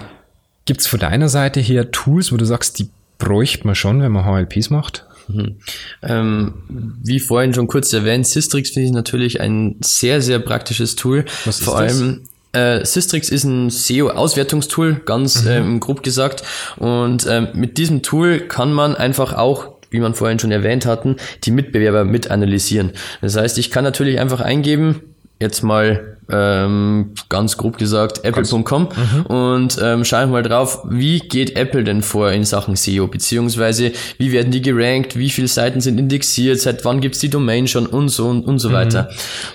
Gibt 0.68 0.82
es 0.82 0.86
von 0.86 1.00
deiner 1.00 1.30
Seite 1.30 1.60
her 1.60 1.92
Tools, 1.92 2.30
wo 2.30 2.36
du 2.36 2.44
sagst, 2.44 2.78
die 2.78 2.90
bräuchte 3.18 3.66
man 3.66 3.74
schon, 3.74 4.00
wenn 4.00 4.12
man 4.12 4.24
HLPs 4.24 4.70
macht? 4.70 5.06
Mhm. 5.28 5.56
Ähm, 6.02 6.54
wie 7.02 7.20
vorhin 7.20 7.52
schon 7.52 7.66
kurz 7.66 7.92
erwähnt, 7.92 8.26
Systrix 8.26 8.70
finde 8.70 8.86
ich 8.86 8.92
natürlich 8.92 9.40
ein 9.40 9.76
sehr, 9.80 10.22
sehr 10.22 10.38
praktisches 10.38 10.96
Tool. 10.96 11.24
Was 11.44 11.60
Vor 11.60 11.76
allem 11.78 12.22
äh, 12.52 12.84
Systrix 12.84 13.28
ist 13.28 13.44
ein 13.44 13.70
SEO-Auswertungstool, 13.70 15.02
ganz 15.04 15.44
mhm. 15.44 15.50
ähm, 15.50 15.80
grob 15.80 16.02
gesagt. 16.02 16.42
Und 16.76 17.26
ähm, 17.28 17.48
mit 17.52 17.76
diesem 17.76 18.02
Tool 18.02 18.40
kann 18.40 18.72
man 18.72 18.96
einfach 18.96 19.34
auch 19.34 19.78
wie 19.90 20.00
man 20.00 20.14
vorhin 20.14 20.38
schon 20.38 20.52
erwähnt 20.52 20.86
hatten, 20.86 21.16
die 21.44 21.50
Mitbewerber 21.50 22.04
mit 22.04 22.30
analysieren. 22.30 22.92
Das 23.22 23.36
heißt, 23.36 23.56
ich 23.56 23.70
kann 23.70 23.84
natürlich 23.84 24.20
einfach 24.20 24.42
eingeben, 24.42 25.00
jetzt 25.40 25.62
mal 25.62 26.17
ähm, 26.30 27.14
ganz 27.28 27.56
grob 27.56 27.78
gesagt, 27.78 28.24
apple.com 28.24 28.82
mhm. 28.82 29.26
und 29.26 29.78
ähm, 29.82 30.04
schauen 30.04 30.30
mal 30.30 30.42
drauf, 30.42 30.82
wie 30.88 31.20
geht 31.20 31.56
Apple 31.56 31.84
denn 31.84 32.02
vor 32.02 32.30
in 32.32 32.44
Sachen 32.44 32.76
SEO, 32.76 33.06
beziehungsweise 33.06 33.92
wie 34.18 34.32
werden 34.32 34.52
die 34.52 34.60
gerankt, 34.60 35.16
wie 35.16 35.30
viele 35.30 35.48
Seiten 35.48 35.80
sind 35.80 35.98
indexiert, 35.98 36.60
seit 36.60 36.84
wann 36.84 37.00
gibt's 37.00 37.18
die 37.20 37.30
Domain 37.30 37.66
schon 37.66 37.86
und 37.86 38.10
so 38.10 38.28
und, 38.28 38.44
und 38.44 38.58
so 38.58 38.68
mhm. 38.68 38.72
weiter. 38.74 39.08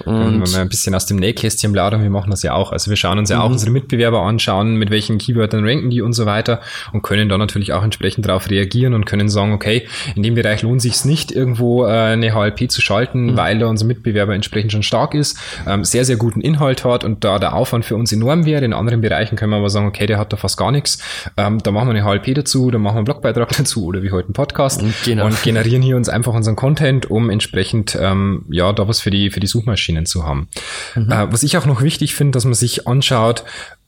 Und 0.05 0.41
wenn 0.41 0.51
wir 0.51 0.59
ein 0.59 0.69
bisschen 0.69 0.95
aus 0.95 1.05
dem 1.05 1.17
Nähkästchen 1.17 1.73
plaudern, 1.73 2.01
wir 2.01 2.09
machen 2.09 2.31
das 2.31 2.41
ja 2.41 2.53
auch. 2.53 2.71
Also 2.71 2.89
wir 2.89 2.97
schauen 2.97 3.19
uns 3.19 3.29
ja 3.29 3.41
auch 3.41 3.47
mhm. 3.47 3.53
unsere 3.53 3.71
Mitbewerber 3.71 4.21
an, 4.21 4.39
schauen, 4.39 4.75
mit 4.75 4.89
welchen 4.89 5.19
Keywörtern 5.19 5.65
ranken 5.67 5.91
die 5.91 6.01
und 6.01 6.13
so 6.13 6.25
weiter 6.25 6.59
und 6.91 7.03
können 7.03 7.29
dann 7.29 7.39
natürlich 7.39 7.73
auch 7.73 7.83
entsprechend 7.83 8.25
darauf 8.25 8.49
reagieren 8.49 8.95
und 8.95 9.05
können 9.05 9.29
sagen, 9.29 9.53
okay, 9.53 9.87
in 10.15 10.23
dem 10.23 10.33
Bereich 10.33 10.63
lohnt 10.63 10.81
sich 10.81 11.05
nicht, 11.05 11.31
irgendwo 11.31 11.85
äh, 11.85 11.89
eine 11.89 12.33
HLP 12.33 12.71
zu 12.71 12.81
schalten, 12.81 13.31
mhm. 13.31 13.37
weil 13.37 13.59
da 13.59 13.67
unser 13.67 13.85
Mitbewerber 13.85 14.33
entsprechend 14.33 14.71
schon 14.71 14.83
stark 14.83 15.13
ist. 15.13 15.37
Ähm, 15.67 15.83
sehr, 15.83 16.05
sehr 16.05 16.15
guten 16.15 16.41
Inhalt 16.41 16.62
Inhalt 16.63 16.85
hat 16.85 17.03
und 17.03 17.23
da 17.23 17.39
der 17.39 17.53
Aufwand 17.53 17.85
für 17.85 17.95
uns 17.95 18.11
enorm 18.11 18.45
wäre. 18.45 18.63
In 18.63 18.73
anderen 18.73 19.01
Bereichen 19.01 19.35
können 19.35 19.51
wir 19.51 19.57
aber 19.57 19.69
sagen, 19.69 19.87
okay, 19.87 20.05
der 20.05 20.17
hat 20.17 20.31
da 20.31 20.37
fast 20.37 20.57
gar 20.57 20.71
nichts. 20.71 20.99
Ähm, 21.37 21.61
da 21.61 21.71
machen 21.71 21.89
wir 21.89 21.95
eine 21.95 22.05
HLP 22.05 22.35
dazu, 22.35 22.71
da 22.71 22.77
machen 22.77 22.95
wir 22.95 22.99
einen 22.99 23.05
Blogbeitrag 23.05 23.49
dazu 23.57 23.85
oder 23.85 24.01
wie 24.01 24.11
heute 24.11 24.27
einen 24.27 24.33
Podcast 24.33 24.83
genau. 25.03 25.25
und 25.25 25.41
generieren 25.43 25.81
hier 25.81 25.97
uns 25.97 26.09
einfach 26.09 26.33
unseren 26.33 26.55
Content, 26.55 27.09
um 27.11 27.29
entsprechend 27.29 27.97
ähm, 27.99 28.45
ja 28.49 28.71
da 28.71 28.87
was 28.87 29.01
für 29.01 29.11
die 29.11 29.29
für 29.29 29.39
die 29.39 29.47
Suchmaschinen 29.47 30.05
zu 30.05 30.25
haben. 30.25 30.47
Mhm. 30.95 31.11
Äh, 31.11 31.31
was 31.31 31.43
ich 31.43 31.57
auch 31.57 31.65
noch 31.65 31.81
wichtig 31.81 32.15
finde, 32.15 32.31
dass 32.31 32.45
man 32.45 32.53
sich 32.53 32.87
anschaut, 32.87 33.43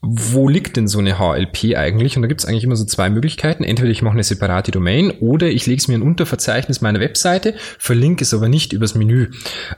wo 0.07 0.47
liegt 0.47 0.77
denn 0.77 0.87
so 0.87 0.99
eine 0.99 1.17
HLP 1.17 1.75
eigentlich? 1.75 2.15
Und 2.15 2.21
da 2.21 2.27
gibt 2.27 2.41
es 2.41 2.45
eigentlich 2.45 2.63
immer 2.63 2.75
so 2.75 2.85
zwei 2.85 3.09
Möglichkeiten. 3.09 3.63
Entweder 3.63 3.89
ich 3.89 4.01
mache 4.01 4.13
eine 4.13 4.23
separate 4.23 4.71
Domain 4.71 5.11
oder 5.19 5.47
ich 5.47 5.65
lege 5.65 5.79
es 5.79 5.87
mir 5.87 5.95
in 5.95 6.01
ein 6.01 6.07
Unterverzeichnis 6.07 6.81
meiner 6.81 6.99
Webseite, 6.99 7.55
verlinke 7.79 8.23
es 8.23 8.33
aber 8.33 8.47
nicht 8.47 8.71
übers 8.71 8.93
Menü. 8.93 9.31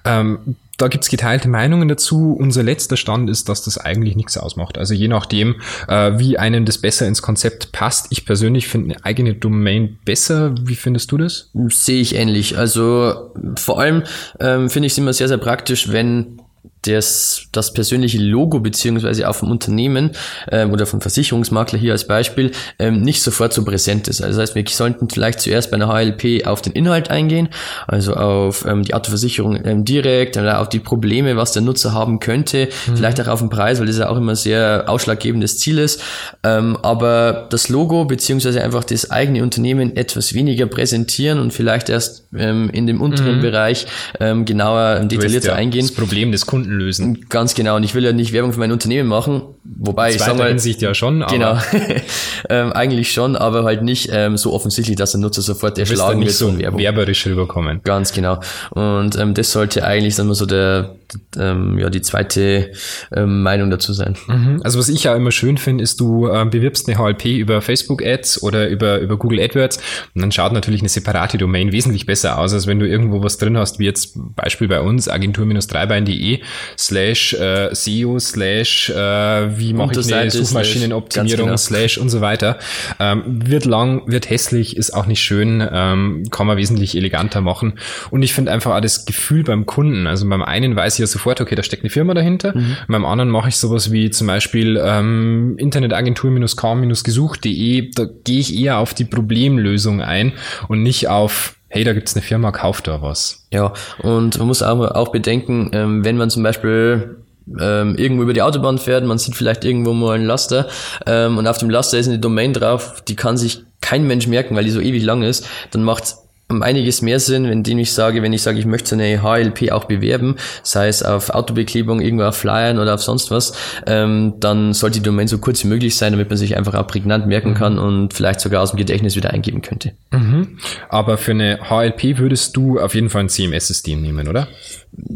Ähm, 0.04 0.56
da 0.78 0.90
gibt's 0.90 1.10
geteilte 1.10 1.48
Meinungen 1.48 1.88
dazu. 1.88 2.36
Unser 2.38 2.62
letzter 2.62 2.98
Stand 2.98 3.30
ist, 3.30 3.50
dass 3.50 3.64
das 3.64 3.78
eigentlich 3.78 4.16
nichts 4.16 4.38
ausmacht. 4.38 4.78
Also 4.78 4.94
je 4.94 5.08
nachdem, 5.08 5.56
äh, 5.88 6.20
wie 6.20 6.38
einem 6.38 6.66
das 6.66 6.78
besser 6.78 7.08
ins 7.08 7.22
Konzept 7.22 7.72
passt. 7.72 8.08
Ich 8.12 8.26
persönlich 8.26 8.68
finde 8.68 8.96
eine 8.96 9.06
eigene 9.06 9.34
Domain 9.34 9.98
besser. 10.06 10.54
Wie 10.62 10.76
findest 10.76 11.12
du 11.12 11.18
das? 11.18 11.52
Sehe 11.70 12.02
ich 12.02 12.16
ähnlich. 12.16 12.58
Also 12.58 13.32
vor 13.56 13.80
allem 13.80 14.04
ähm, 14.40 14.70
finde 14.70 14.88
ich 14.88 14.94
es 14.94 14.98
immer 14.98 15.14
sehr, 15.14 15.28
sehr 15.28 15.38
praktisch, 15.38 15.92
wenn 15.92 16.40
das, 16.84 17.48
das 17.52 17.74
persönliche 17.74 18.20
Logo 18.20 18.60
beziehungsweise 18.60 19.28
auch 19.30 19.36
vom 19.36 19.52
Unternehmen 19.52 20.12
ähm, 20.52 20.72
oder 20.72 20.86
vom 20.86 21.02
Versicherungsmakler 21.02 21.80
hier 21.80 21.92
als 21.92 22.08
Beispiel 22.08 22.52
ähm, 22.80 23.02
nicht 23.02 23.22
sofort 23.22 23.54
so 23.54 23.64
präsent 23.64 24.08
ist. 24.08 24.22
Also 24.22 24.40
das 24.40 24.50
heißt, 24.50 24.56
wir 24.56 24.64
sollten 24.68 25.10
vielleicht 25.10 25.42
zuerst 25.42 25.72
bei 25.72 25.76
einer 25.76 25.88
HLP 25.88 26.46
auf 26.46 26.62
den 26.62 26.74
Inhalt 26.74 27.10
eingehen, 27.10 27.50
also 27.88 28.14
auf 28.14 28.66
ähm, 28.66 28.84
die 28.84 28.94
Autoversicherung 28.94 29.60
ähm, 29.66 29.86
direkt, 29.86 30.38
oder 30.38 30.60
auf 30.62 30.70
die 30.70 30.80
Probleme, 30.80 31.36
was 31.36 31.52
der 31.52 31.62
Nutzer 31.62 31.94
haben 31.94 32.20
könnte, 32.20 32.70
mhm. 32.88 32.98
vielleicht 32.98 33.20
auch 33.22 33.28
auf 33.28 33.40
den 33.40 33.50
Preis, 33.50 33.80
weil 33.80 33.88
das 33.88 33.98
ja 33.98 34.10
auch 34.10 34.18
immer 34.18 34.36
sehr 34.36 34.86
ausschlaggebendes 34.88 35.60
Ziel 35.60 35.80
ist. 35.80 36.02
Ähm, 36.44 36.78
aber 36.82 37.48
das 37.50 37.70
Logo 37.70 38.06
beziehungsweise 38.06 38.64
einfach 38.64 38.84
das 38.84 39.12
eigene 39.12 39.44
Unternehmen 39.44 39.96
etwas 39.96 40.34
weniger 40.34 40.68
präsentieren 40.68 41.40
und 41.40 41.54
vielleicht 41.54 41.90
erst 41.90 42.28
ähm, 42.36 42.70
in 42.72 42.88
dem 42.88 43.02
unteren 43.02 43.38
mhm. 43.38 43.42
Bereich 43.42 43.88
ähm, 44.20 44.46
genauer 44.46 45.02
detaillierter 45.02 45.50
ja 45.50 45.56
eingehen. 45.56 45.88
Das 45.88 45.96
Problem 45.96 46.32
des 46.32 46.46
Kunden 46.46 46.77
lösen. 46.78 47.26
Ganz 47.30 47.56
genau. 47.56 47.76
Und 47.76 47.84
ich 47.84 47.94
will 47.96 48.04
ja 48.04 48.14
nicht 48.14 48.34
Werbung 48.34 48.54
für 48.54 48.60
mein 48.60 48.72
Unternehmen 48.72 49.10
machen, 49.10 49.42
wobei 49.64 50.12
ich 50.12 50.20
sage 50.20 50.38
mal, 50.38 50.50
Hinsicht 50.50 50.82
ja 50.82 50.94
schon. 50.94 51.24
Aber 51.24 51.34
genau, 51.34 51.58
ähm, 52.50 52.72
eigentlich 52.74 53.12
schon, 53.12 53.36
aber 53.36 53.64
halt 53.64 53.84
nicht 53.84 54.10
ähm, 54.12 54.38
so 54.38 54.54
offensichtlich, 54.54 54.96
dass 54.96 55.12
der 55.12 55.22
Nutzer 55.22 55.42
sofort 55.42 55.78
erschlagen 55.78 56.22
wird 56.22 56.32
so 56.32 56.48
von 56.48 56.60
Werbung. 56.60 56.80
Werberisch 56.80 57.26
rüberkommen. 57.26 57.82
Ganz 57.84 58.14
genau. 58.14 58.40
Und 58.72 59.18
ähm, 59.18 59.34
das 59.34 59.52
sollte 59.52 59.84
eigentlich 59.84 60.18
wir 60.18 60.36
so 60.36 60.46
der, 60.46 60.96
ähm, 61.38 61.78
ja 61.78 61.90
die 61.90 62.02
zweite 62.02 62.72
ähm, 63.16 63.44
Meinung 63.44 63.70
dazu 63.70 63.94
sein. 63.94 64.16
Mhm. 64.28 64.62
Also 64.64 64.80
was 64.80 64.90
ich 64.90 65.04
ja 65.04 65.16
immer 65.16 65.32
schön 65.32 65.58
finde, 65.58 65.84
ist, 65.84 66.00
du 66.00 66.30
ähm, 66.30 66.50
bewirbst 66.50 66.88
eine 66.88 66.98
HLP 66.98 67.26
über 67.26 67.62
Facebook 67.62 68.04
Ads 68.04 68.44
oder 68.44 68.68
über 68.68 69.00
über 69.00 69.18
Google 69.18 69.40
AdWords 69.40 69.78
und 70.16 70.22
dann 70.22 70.32
schaut 70.32 70.54
natürlich 70.54 70.82
eine 70.82 70.90
separate 70.90 71.38
Domain 71.38 71.72
wesentlich 71.72 72.06
besser 72.06 72.38
aus, 72.38 72.54
als 72.54 72.68
wenn 72.68 72.80
du 72.80 72.88
irgendwo 72.88 73.24
was 73.24 73.38
drin 73.38 73.58
hast, 73.58 73.80
wie 73.80 73.86
jetzt 73.86 74.18
Beispiel 74.36 74.68
bei 74.68 74.82
uns 74.82 75.08
agentur-dreibein.de 75.08 76.42
slash 76.78 77.34
äh, 77.34 77.74
SEO 77.74 78.20
slash 78.20 78.90
äh, 78.90 79.58
wie 79.58 79.74
mache 79.74 80.00
ich 80.00 80.14
eine 80.14 80.32
Suchmaschinenoptimierung 80.32 81.48
genau. 81.48 81.58
slash 81.58 81.98
und 81.98 82.10
so 82.10 82.22
weiter. 82.22 82.58
Ähm, 83.00 83.48
wird 83.48 83.66
lang, 83.66 84.04
wird 84.08 84.30
hässlich, 84.30 84.78
ist 84.78 84.92
auch 84.92 85.06
nicht 85.06 85.22
schön, 85.22 85.68
ähm, 85.72 86.24
kann 86.32 86.48
man 86.48 86.58
wesentlich 86.58 86.96
eleganter 86.96 87.42
machen. 87.42 87.74
Und 88.10 88.24
ich 88.24 88.34
finde 88.34 88.52
einfach 88.52 88.76
auch 88.76 88.82
das 88.82 89.06
Gefühl 89.06 89.44
beim 89.44 89.66
Kunden, 89.66 90.08
also 90.08 90.28
beim 90.28 90.42
einen 90.42 90.76
weiß 90.76 90.96
ich 90.96 91.00
ja 91.00 91.08
sofort, 91.08 91.40
okay, 91.42 91.56
da 91.56 91.64
steckt 91.64 91.84
eine 91.84 91.90
Firma 91.90 92.14
dahinter. 92.14 92.58
Mhm. 92.58 92.78
Beim 92.88 93.06
anderen 93.06 93.30
mache 93.30 93.50
ich 93.50 93.58
sowas 93.58 93.92
wie 93.92 94.10
zum 94.10 94.28
Beispiel 94.28 94.82
ähm, 94.84 95.56
Internetagentur-kaum-gesucht.de, 95.58 97.92
da 97.94 98.06
gehe 98.24 98.40
ich 98.40 98.58
eher 98.58 98.78
auf 98.78 98.94
die 98.94 99.04
Problemlösung 99.06 100.02
ein 100.02 100.32
und 100.68 100.84
nicht 100.84 101.10
auf 101.10 101.57
hey, 101.70 101.84
da 101.84 101.94
gibt's 101.94 102.16
eine 102.16 102.22
Firma, 102.22 102.52
kauft 102.52 102.88
da 102.88 103.02
was. 103.02 103.48
Ja, 103.52 103.74
und 104.00 104.38
man 104.38 104.48
muss 104.48 104.64
auch, 104.64 104.80
auch 104.80 105.10
bedenken, 105.10 105.70
ähm, 105.74 106.06
wenn 106.06 106.18
man 106.18 106.30
zum 106.30 106.44
Beispiel 106.44 107.18
ähm, 107.60 107.96
irgendwo 107.96 108.24
über 108.24 108.34
die 108.34 108.42
Autobahn 108.42 108.78
fährt, 108.78 109.06
man 109.06 109.18
sieht 109.18 109.36
vielleicht 109.36 109.64
irgendwo 109.64 109.94
mal 109.94 110.16
einen 110.16 110.26
Laster 110.26 110.68
ähm, 111.06 111.38
und 111.38 111.48
auf 111.48 111.58
dem 111.58 111.70
Laster 111.70 111.98
ist 111.98 112.08
eine 112.08 112.20
Domain 112.20 112.54
drauf, 112.54 113.02
die 113.08 113.16
kann 113.16 113.38
sich 113.38 113.64
kein 113.82 114.06
Mensch 114.06 114.28
merken, 114.28 114.56
weil 114.56 114.66
die 114.66 114.72
so 114.72 114.82
ewig 114.82 115.04
lang 115.04 115.24
ist, 115.24 115.48
dann 115.72 115.84
macht's 115.84 116.27
um 116.50 116.62
einiges 116.62 117.02
mehr 117.02 117.20
Sinn, 117.20 117.50
wenn 117.50 117.64
dem 117.64 117.78
ich 117.80 117.92
sage, 117.92 118.22
wenn 118.22 118.32
ich 118.32 118.42
sage, 118.42 118.58
ich 118.60 118.66
möchte 118.66 118.96
eine 118.96 119.22
HLP 119.22 119.72
auch 119.72 119.86
bewerben, 119.86 120.38
sei 120.64 120.88
es 120.88 121.04
auf 121.04 121.30
Autobeklebung, 121.30 122.00
irgendwo 122.00 122.24
auf 122.24 122.38
Flyern 122.38 122.80
oder 122.80 122.94
auf 122.94 123.04
sonst 123.04 123.32
was, 123.32 123.54
ähm, 123.86 124.36
dann 124.40 124.74
sollte 124.74 125.00
die 125.00 125.04
Domain 125.04 125.28
so 125.28 125.40
kurz 125.40 125.64
wie 125.64 125.68
möglich 125.68 125.98
sein, 125.98 126.14
damit 126.14 126.30
man 126.30 126.38
sich 126.38 126.56
einfach 126.56 126.74
auch 126.76 126.88
prägnant 126.88 127.28
merken 127.28 127.50
mhm. 127.50 127.56
kann 127.56 127.80
und 127.80 128.14
vielleicht 128.14 128.40
sogar 128.40 128.62
aus 128.62 128.72
dem 128.72 128.78
Gedächtnis 128.78 129.16
wieder 129.18 129.32
eingeben 129.32 129.62
könnte. 129.62 129.92
Mhm. 130.12 130.58
Aber 130.88 131.18
für 131.18 131.32
eine 131.32 131.60
HLP 131.70 132.18
würdest 132.18 132.56
du 132.56 132.80
auf 132.80 132.96
jeden 132.96 133.10
Fall 133.10 133.24
ein 133.24 133.30
CMS-System 133.30 134.02
nehmen, 134.02 134.28
oder? 134.30 134.48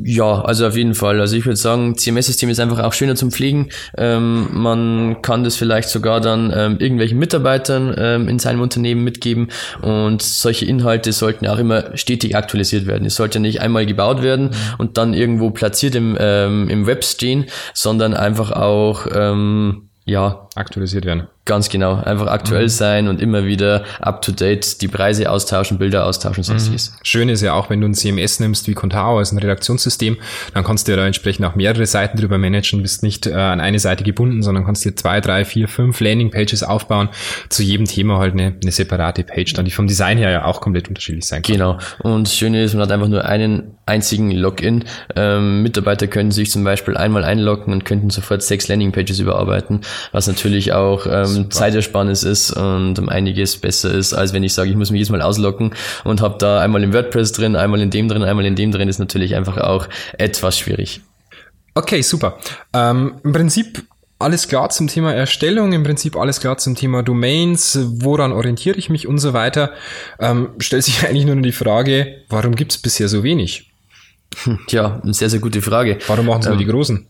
Ja, 0.03 0.41
also 0.41 0.67
auf 0.67 0.75
jeden 0.75 0.93
Fall. 0.93 1.19
Also 1.19 1.35
ich 1.35 1.45
würde 1.45 1.55
sagen, 1.55 1.97
CMS-System 1.97 2.49
ist 2.49 2.59
einfach 2.59 2.79
auch 2.79 2.93
schöner 2.93 3.15
zum 3.15 3.31
Pflegen. 3.31 3.69
Ähm, 3.97 4.49
man 4.51 5.21
kann 5.21 5.43
das 5.43 5.55
vielleicht 5.55 5.89
sogar 5.89 6.21
dann 6.21 6.53
ähm, 6.55 6.77
irgendwelchen 6.79 7.17
Mitarbeitern 7.17 7.95
ähm, 7.97 8.27
in 8.27 8.37
seinem 8.37 8.61
Unternehmen 8.61 9.03
mitgeben 9.03 9.47
und 9.81 10.21
solche 10.21 10.65
Inhalte 10.65 11.13
sollten 11.21 11.47
auch 11.47 11.59
immer 11.59 11.95
stetig 11.95 12.35
aktualisiert 12.35 12.85
werden. 12.87 13.05
Es 13.05 13.15
sollte 13.15 13.39
nicht 13.39 13.61
einmal 13.61 13.85
gebaut 13.85 14.21
werden 14.21 14.49
und 14.77 14.97
dann 14.97 15.13
irgendwo 15.13 15.51
platziert 15.51 15.95
im, 15.95 16.17
ähm, 16.19 16.67
im 16.67 16.85
Web 16.87 17.05
stehen, 17.05 17.45
sondern 17.73 18.13
einfach 18.13 18.51
auch 18.51 19.07
ähm, 19.13 19.89
ja 20.05 20.49
aktualisiert 20.55 21.05
werden 21.05 21.27
Ganz 21.45 21.69
genau. 21.69 21.95
Einfach 21.95 22.27
aktuell 22.27 22.65
mhm. 22.65 22.69
sein 22.69 23.07
und 23.07 23.19
immer 23.19 23.45
wieder 23.45 23.83
up 23.99 24.21
to 24.21 24.31
date 24.31 24.79
die 24.79 24.87
Preise 24.87 25.29
austauschen, 25.31 25.79
Bilder 25.79 26.05
austauschen, 26.05 26.43
sonstiges. 26.43 26.91
Mhm. 26.91 26.95
Schön 27.01 27.29
ist 27.29 27.41
ja 27.41 27.53
auch, 27.53 27.71
wenn 27.71 27.81
du 27.81 27.87
ein 27.87 27.95
CMS 27.95 28.39
nimmst 28.39 28.67
wie 28.67 28.75
Contao, 28.75 29.17
also 29.17 29.35
ein 29.35 29.39
Redaktionssystem, 29.39 30.17
dann 30.53 30.63
kannst 30.63 30.87
du 30.87 30.91
ja 30.91 30.97
da 30.97 31.05
entsprechend 31.05 31.45
auch 31.47 31.55
mehrere 31.55 31.87
Seiten 31.87 32.19
drüber 32.19 32.37
managen, 32.37 32.83
bist 32.83 33.01
nicht 33.01 33.25
äh, 33.25 33.33
an 33.33 33.59
eine 33.59 33.79
Seite 33.79 34.03
gebunden, 34.03 34.43
sondern 34.43 34.65
kannst 34.65 34.85
dir 34.85 34.95
zwei, 34.95 35.19
drei, 35.19 35.43
vier, 35.43 35.67
fünf 35.67 35.99
Landingpages 35.99 36.61
aufbauen, 36.61 37.09
zu 37.49 37.63
jedem 37.63 37.87
Thema 37.87 38.19
halt 38.19 38.33
eine, 38.33 38.55
eine 38.61 38.71
separate 38.71 39.23
Page, 39.23 39.53
dann 39.53 39.65
die 39.65 39.71
vom 39.71 39.87
Design 39.87 40.19
her 40.19 40.29
ja 40.29 40.45
auch 40.45 40.61
komplett 40.61 40.89
unterschiedlich 40.89 41.25
sein 41.25 41.41
kann. 41.41 41.53
Genau. 41.53 41.79
Und 41.99 42.27
das 42.27 42.35
Schöne 42.35 42.63
ist, 42.63 42.73
man 42.75 42.83
hat 42.83 42.91
einfach 42.91 43.07
nur 43.07 43.25
einen 43.25 43.77
einzigen 43.87 44.29
Login. 44.29 44.83
Ähm, 45.15 45.63
Mitarbeiter 45.63 46.05
können 46.05 46.29
sich 46.29 46.51
zum 46.51 46.63
Beispiel 46.63 46.95
einmal 46.97 47.23
einloggen 47.23 47.73
und 47.73 47.83
könnten 47.83 48.11
sofort 48.11 48.43
sechs 48.43 48.67
Landingpages 48.67 49.19
überarbeiten, 49.19 49.81
was 50.11 50.27
natürlich 50.27 50.71
auch 50.73 51.07
ähm, 51.07 51.30
ähm, 51.37 51.51
Zeitersparnis 51.51 52.23
ist 52.23 52.51
und 52.51 52.97
um 52.99 53.09
einiges 53.09 53.57
besser 53.57 53.93
ist, 53.93 54.13
als 54.13 54.33
wenn 54.33 54.43
ich 54.43 54.53
sage, 54.53 54.69
ich 54.69 54.75
muss 54.75 54.91
mich 54.91 54.99
jedes 54.99 55.11
Mal 55.11 55.21
ausloggen 55.21 55.73
und 56.03 56.21
habe 56.21 56.37
da 56.37 56.59
einmal 56.59 56.83
im 56.83 56.93
WordPress 56.93 57.31
drin, 57.31 57.55
einmal 57.55 57.81
in 57.81 57.89
dem 57.89 58.07
drin, 58.07 58.23
einmal 58.23 58.45
in 58.45 58.55
dem 58.55 58.71
drin, 58.71 58.87
ist 58.89 58.99
natürlich 58.99 59.35
einfach 59.35 59.57
auch 59.57 59.87
etwas 60.17 60.57
schwierig. 60.57 61.01
Okay, 61.73 62.01
super. 62.01 62.37
Ähm, 62.73 63.15
Im 63.23 63.31
Prinzip 63.31 63.83
alles 64.21 64.47
klar 64.47 64.69
zum 64.69 64.87
Thema 64.87 65.13
Erstellung, 65.13 65.73
im 65.73 65.83
Prinzip 65.83 66.15
alles 66.15 66.39
klar 66.39 66.57
zum 66.57 66.75
Thema 66.75 67.01
Domains, 67.01 67.79
woran 67.83 68.31
orientiere 68.31 68.77
ich 68.77 68.89
mich 68.89 69.07
und 69.07 69.17
so 69.17 69.33
weiter. 69.33 69.71
Ähm, 70.19 70.49
stellt 70.59 70.83
sich 70.83 71.03
eigentlich 71.07 71.25
nur 71.25 71.35
die 71.37 71.51
Frage, 71.51 72.23
warum 72.29 72.55
gibt 72.55 72.71
es 72.71 72.77
bisher 72.77 73.07
so 73.07 73.23
wenig? 73.23 73.71
Tja, 74.67 75.01
eine 75.03 75.13
sehr, 75.13 75.29
sehr 75.29 75.39
gute 75.39 75.61
Frage. 75.61 75.97
Warum 76.07 76.27
machen 76.27 76.41
es 76.41 76.45
ähm, 76.45 76.53
nur 76.53 76.59
die 76.59 76.71
Großen? 76.71 77.05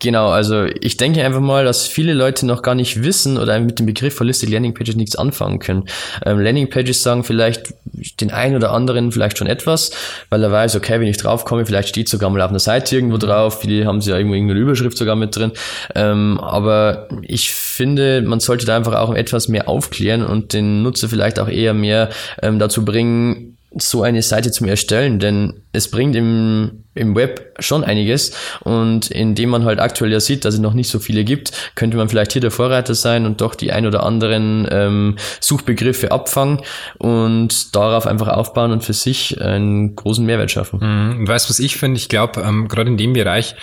Genau, 0.00 0.30
also 0.30 0.64
ich 0.64 0.96
denke 0.96 1.24
einfach 1.24 1.40
mal, 1.40 1.64
dass 1.64 1.86
viele 1.86 2.14
Leute 2.14 2.46
noch 2.46 2.62
gar 2.62 2.74
nicht 2.74 3.04
wissen 3.04 3.38
oder 3.38 3.60
mit 3.60 3.78
dem 3.78 3.86
Begriff 3.86 4.18
Holistic 4.18 4.48
Landing 4.48 4.74
Pages 4.74 4.96
nichts 4.96 5.14
anfangen 5.14 5.58
können. 5.58 5.84
Ähm, 6.24 6.40
Landing 6.40 6.70
Pages 6.70 7.02
sagen 7.02 7.22
vielleicht 7.22 7.74
den 8.20 8.32
einen 8.32 8.56
oder 8.56 8.72
anderen 8.72 9.12
vielleicht 9.12 9.38
schon 9.38 9.46
etwas, 9.46 9.92
weil 10.30 10.42
er 10.42 10.50
weiß, 10.50 10.74
okay, 10.76 10.98
wenn 10.98 11.06
ich 11.06 11.18
draufkomme, 11.18 11.66
vielleicht 11.66 11.88
steht 11.90 12.08
sogar 12.08 12.30
mal 12.30 12.40
auf 12.40 12.50
einer 12.50 12.58
Seite 12.58 12.96
irgendwo 12.96 13.18
drauf, 13.18 13.60
viele 13.60 13.86
haben 13.86 14.00
sie 14.00 14.10
ja 14.10 14.16
irgendwo 14.16 14.34
irgendeine 14.34 14.60
Überschrift 14.60 14.96
sogar 14.96 15.16
mit 15.16 15.36
drin. 15.36 15.52
Ähm, 15.94 16.40
aber 16.40 17.08
ich 17.22 17.52
finde, 17.52 18.22
man 18.22 18.40
sollte 18.40 18.66
da 18.66 18.76
einfach 18.76 18.94
auch 18.94 19.14
etwas 19.14 19.48
mehr 19.48 19.68
aufklären 19.68 20.24
und 20.24 20.52
den 20.52 20.82
Nutzer 20.82 21.08
vielleicht 21.08 21.38
auch 21.38 21.48
eher 21.48 21.74
mehr 21.74 22.08
ähm, 22.42 22.58
dazu 22.58 22.84
bringen, 22.84 23.58
so 23.76 24.02
eine 24.02 24.22
Seite 24.22 24.50
zum 24.50 24.68
Erstellen, 24.68 25.18
denn 25.18 25.62
es 25.72 25.90
bringt 25.90 26.14
im, 26.14 26.84
im 26.94 27.14
Web 27.14 27.54
schon 27.58 27.84
einiges 27.84 28.32
und 28.60 29.10
indem 29.10 29.50
man 29.50 29.64
halt 29.64 29.80
aktuell 29.80 30.12
ja 30.12 30.20
sieht, 30.20 30.44
dass 30.44 30.54
es 30.54 30.60
noch 30.60 30.74
nicht 30.74 30.90
so 30.90 30.98
viele 30.98 31.24
gibt, 31.24 31.52
könnte 31.74 31.96
man 31.96 32.08
vielleicht 32.08 32.32
hier 32.32 32.40
der 32.40 32.50
Vorreiter 32.50 32.94
sein 32.94 33.24
und 33.24 33.40
doch 33.40 33.54
die 33.54 33.72
ein 33.72 33.86
oder 33.86 34.02
anderen 34.04 34.66
ähm, 34.70 35.16
Suchbegriffe 35.40 36.12
abfangen 36.12 36.60
und 36.98 37.74
darauf 37.74 38.06
einfach 38.06 38.28
aufbauen 38.28 38.72
und 38.72 38.84
für 38.84 38.92
sich 38.92 39.40
einen 39.40 39.96
großen 39.96 40.24
Mehrwert 40.24 40.50
schaffen. 40.50 40.80
Mhm. 41.18 41.28
Weißt 41.28 41.48
was 41.48 41.58
ich 41.58 41.76
finde? 41.76 41.96
Ich 41.96 42.08
glaube, 42.08 42.42
ähm, 42.42 42.68
gerade 42.68 42.90
in 42.90 42.96
dem 42.96 43.14
Bereich 43.14 43.54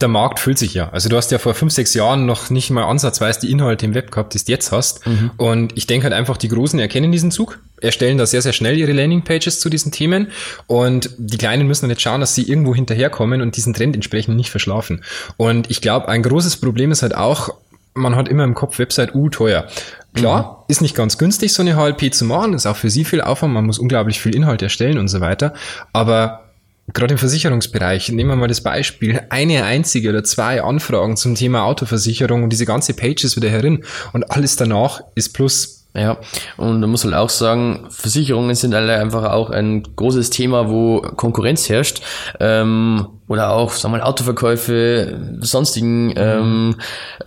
der 0.00 0.08
Markt 0.08 0.38
füllt 0.38 0.58
sich 0.58 0.74
ja. 0.74 0.88
Also 0.90 1.08
du 1.08 1.16
hast 1.16 1.30
ja 1.30 1.38
vor 1.38 1.54
fünf, 1.54 1.72
sechs 1.72 1.94
Jahren 1.94 2.26
noch 2.26 2.50
nicht 2.50 2.70
mal 2.70 2.84
ansatzweise 2.84 3.40
die 3.40 3.50
Inhalte 3.50 3.86
im 3.86 3.94
Web 3.94 4.10
gehabt, 4.10 4.34
die 4.34 4.38
du 4.38 4.52
jetzt 4.52 4.72
hast. 4.72 5.06
Mhm. 5.06 5.30
Und 5.36 5.76
ich 5.76 5.86
denke 5.86 6.04
halt 6.04 6.14
einfach, 6.14 6.36
die 6.36 6.48
Großen 6.48 6.78
erkennen 6.78 7.12
diesen 7.12 7.30
Zug, 7.30 7.58
erstellen 7.80 8.18
da 8.18 8.26
sehr, 8.26 8.42
sehr 8.42 8.52
schnell 8.52 8.78
ihre 8.78 8.92
Landingpages 8.92 9.60
zu 9.60 9.70
diesen 9.70 9.92
Themen. 9.92 10.28
Und 10.66 11.10
die 11.18 11.38
Kleinen 11.38 11.66
müssen 11.66 11.82
dann 11.82 11.90
jetzt 11.90 12.02
schauen, 12.02 12.20
dass 12.20 12.34
sie 12.34 12.48
irgendwo 12.48 12.74
hinterherkommen 12.74 13.40
und 13.40 13.56
diesen 13.56 13.74
Trend 13.74 13.94
entsprechend 13.94 14.36
nicht 14.36 14.50
verschlafen. 14.50 15.02
Und 15.36 15.70
ich 15.70 15.80
glaube, 15.80 16.08
ein 16.08 16.22
großes 16.22 16.58
Problem 16.58 16.90
ist 16.90 17.02
halt 17.02 17.14
auch, 17.14 17.50
man 17.94 18.16
hat 18.16 18.28
immer 18.28 18.44
im 18.44 18.54
Kopf 18.54 18.78
Website, 18.78 19.14
uh, 19.14 19.28
teuer. 19.28 19.66
Klar, 20.14 20.42
mhm. 20.42 20.64
ist 20.68 20.80
nicht 20.80 20.94
ganz 20.94 21.18
günstig, 21.18 21.52
so 21.52 21.62
eine 21.62 21.76
HLP 21.76 22.12
zu 22.12 22.24
machen, 22.24 22.54
ist 22.54 22.66
auch 22.66 22.76
für 22.76 22.90
sie 22.90 23.04
viel 23.04 23.20
Aufwand, 23.20 23.54
man 23.54 23.66
muss 23.66 23.78
unglaublich 23.78 24.20
viel 24.20 24.34
Inhalt 24.34 24.62
erstellen 24.62 24.98
und 24.98 25.08
so 25.08 25.20
weiter. 25.20 25.54
Aber 25.92 26.50
gerade 26.92 27.14
im 27.14 27.18
Versicherungsbereich, 27.18 28.10
nehmen 28.10 28.30
wir 28.30 28.36
mal 28.36 28.48
das 28.48 28.62
Beispiel, 28.62 29.20
eine 29.30 29.64
einzige 29.64 30.10
oder 30.10 30.24
zwei 30.24 30.62
Anfragen 30.62 31.16
zum 31.16 31.34
Thema 31.34 31.64
Autoversicherung 31.64 32.42
und 32.42 32.50
diese 32.50 32.66
ganze 32.66 32.94
Page 32.94 33.24
ist 33.24 33.36
wieder 33.36 33.50
herin 33.50 33.84
und 34.12 34.30
alles 34.30 34.56
danach 34.56 35.02
ist 35.14 35.32
plus. 35.32 35.79
Ja, 35.92 36.18
und 36.56 36.78
man 36.78 36.88
muss 36.88 37.04
halt 37.04 37.14
auch 37.14 37.30
sagen, 37.30 37.86
Versicherungen 37.90 38.54
sind 38.54 38.74
alle 38.74 38.94
einfach 38.94 39.32
auch 39.32 39.50
ein 39.50 39.82
großes 39.96 40.30
Thema, 40.30 40.70
wo 40.70 41.00
Konkurrenz 41.00 41.68
herrscht. 41.68 42.00
Ähm, 42.38 43.06
oder 43.26 43.50
auch, 43.50 43.72
sagen 43.72 43.94
wir 43.94 43.98
mal, 43.98 44.04
Autoverkäufe, 44.04 45.38
sonstigen 45.40 46.12
ähm, 46.16 46.76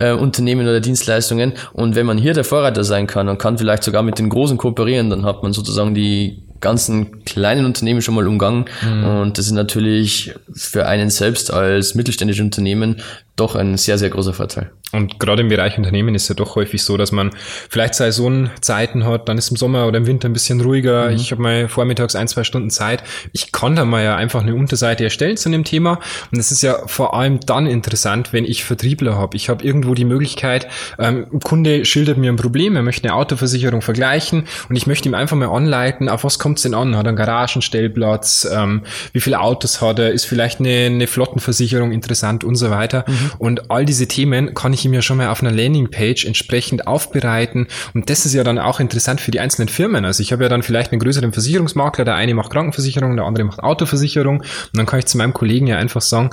äh, 0.00 0.12
Unternehmen 0.12 0.66
oder 0.66 0.80
Dienstleistungen. 0.80 1.52
Und 1.74 1.94
wenn 1.94 2.06
man 2.06 2.16
hier 2.16 2.32
der 2.32 2.44
Vorreiter 2.44 2.84
sein 2.84 3.06
kann 3.06 3.28
und 3.28 3.38
kann 3.38 3.58
vielleicht 3.58 3.82
sogar 3.82 4.02
mit 4.02 4.18
den 4.18 4.30
Großen 4.30 4.56
kooperieren, 4.56 5.10
dann 5.10 5.26
hat 5.26 5.42
man 5.42 5.52
sozusagen 5.52 5.94
die 5.94 6.42
ganzen 6.60 7.24
kleinen 7.24 7.66
Unternehmen 7.66 8.00
schon 8.00 8.14
mal 8.14 8.26
umgangen. 8.26 8.64
Mhm. 8.82 9.04
Und 9.04 9.38
das 9.38 9.46
ist 9.46 9.52
natürlich 9.52 10.34
für 10.54 10.86
einen 10.86 11.10
selbst 11.10 11.52
als 11.52 11.94
mittelständisches 11.94 12.42
Unternehmen 12.42 13.02
doch 13.36 13.56
ein 13.56 13.76
sehr, 13.76 13.98
sehr 13.98 14.10
großer 14.10 14.32
Vorteil. 14.32 14.70
Und 14.92 15.18
gerade 15.18 15.42
im 15.42 15.48
Bereich 15.48 15.76
Unternehmen 15.76 16.14
ist 16.14 16.28
ja 16.28 16.36
doch 16.36 16.54
häufig 16.54 16.84
so, 16.84 16.96
dass 16.96 17.10
man 17.10 17.30
vielleicht 17.68 17.94
Saisonzeiten 17.94 19.04
hat, 19.04 19.28
dann 19.28 19.38
ist 19.38 19.50
im 19.50 19.56
Sommer 19.56 19.88
oder 19.88 19.98
im 19.98 20.06
Winter 20.06 20.28
ein 20.28 20.32
bisschen 20.32 20.60
ruhiger. 20.60 21.10
Mhm. 21.10 21.16
Ich 21.16 21.32
habe 21.32 21.42
mal 21.42 21.68
vormittags 21.68 22.14
ein, 22.14 22.28
zwei 22.28 22.44
Stunden 22.44 22.70
Zeit. 22.70 23.02
Ich 23.32 23.50
kann 23.50 23.74
da 23.74 23.84
mal 23.84 24.04
ja 24.04 24.14
einfach 24.14 24.42
eine 24.42 24.54
Unterseite 24.54 25.02
erstellen 25.02 25.36
zu 25.36 25.48
einem 25.48 25.64
Thema. 25.64 25.98
Und 26.30 26.38
es 26.38 26.52
ist 26.52 26.62
ja 26.62 26.86
vor 26.86 27.14
allem 27.14 27.40
dann 27.40 27.66
interessant, 27.66 28.32
wenn 28.32 28.44
ich 28.44 28.64
Vertriebler 28.64 29.16
habe. 29.16 29.36
Ich 29.36 29.48
habe 29.48 29.64
irgendwo 29.64 29.94
die 29.94 30.04
Möglichkeit, 30.04 30.68
ähm, 31.00 31.26
ein 31.32 31.40
Kunde 31.40 31.84
schildert 31.84 32.16
mir 32.16 32.30
ein 32.30 32.36
Problem, 32.36 32.76
er 32.76 32.82
möchte 32.82 33.08
eine 33.08 33.16
Autoversicherung 33.16 33.82
vergleichen 33.82 34.44
und 34.68 34.76
ich 34.76 34.86
möchte 34.86 35.08
ihm 35.08 35.14
einfach 35.14 35.36
mal 35.36 35.48
anleiten, 35.48 36.08
auf 36.08 36.22
was 36.22 36.38
kommt 36.38 36.58
es 36.58 36.62
denn 36.62 36.74
an? 36.74 36.96
Hat 36.96 37.06
er 37.06 37.08
einen 37.08 37.16
Garagenstellplatz? 37.16 38.46
Ähm, 38.50 38.82
wie 39.12 39.20
viele 39.20 39.40
Autos 39.40 39.82
hat 39.82 39.98
er? 39.98 40.12
Ist 40.12 40.24
vielleicht 40.24 40.60
eine, 40.60 40.86
eine 40.86 41.08
Flottenversicherung 41.08 41.90
interessant 41.90 42.44
und 42.44 42.54
so 42.54 42.70
weiter. 42.70 43.04
Mhm. 43.08 43.23
Und 43.38 43.70
all 43.70 43.84
diese 43.84 44.08
Themen 44.08 44.54
kann 44.54 44.72
ich 44.72 44.84
ihm 44.84 44.94
ja 44.94 45.02
schon 45.02 45.18
mal 45.18 45.28
auf 45.28 45.42
einer 45.42 45.52
Landingpage 45.52 46.24
entsprechend 46.24 46.86
aufbereiten. 46.86 47.66
Und 47.94 48.10
das 48.10 48.26
ist 48.26 48.34
ja 48.34 48.44
dann 48.44 48.58
auch 48.58 48.80
interessant 48.80 49.20
für 49.20 49.30
die 49.30 49.40
einzelnen 49.40 49.68
Firmen. 49.68 50.04
Also 50.04 50.22
ich 50.22 50.32
habe 50.32 50.42
ja 50.42 50.48
dann 50.48 50.62
vielleicht 50.62 50.92
einen 50.92 51.00
größeren 51.00 51.32
Versicherungsmakler, 51.32 52.04
der 52.04 52.14
eine 52.14 52.34
macht 52.34 52.52
Krankenversicherung, 52.52 53.16
der 53.16 53.26
andere 53.26 53.44
macht 53.44 53.60
Autoversicherung. 53.60 54.40
Und 54.40 54.46
dann 54.74 54.86
kann 54.86 54.98
ich 54.98 55.06
zu 55.06 55.18
meinem 55.18 55.34
Kollegen 55.34 55.66
ja 55.66 55.76
einfach 55.76 56.00
sagen, 56.00 56.30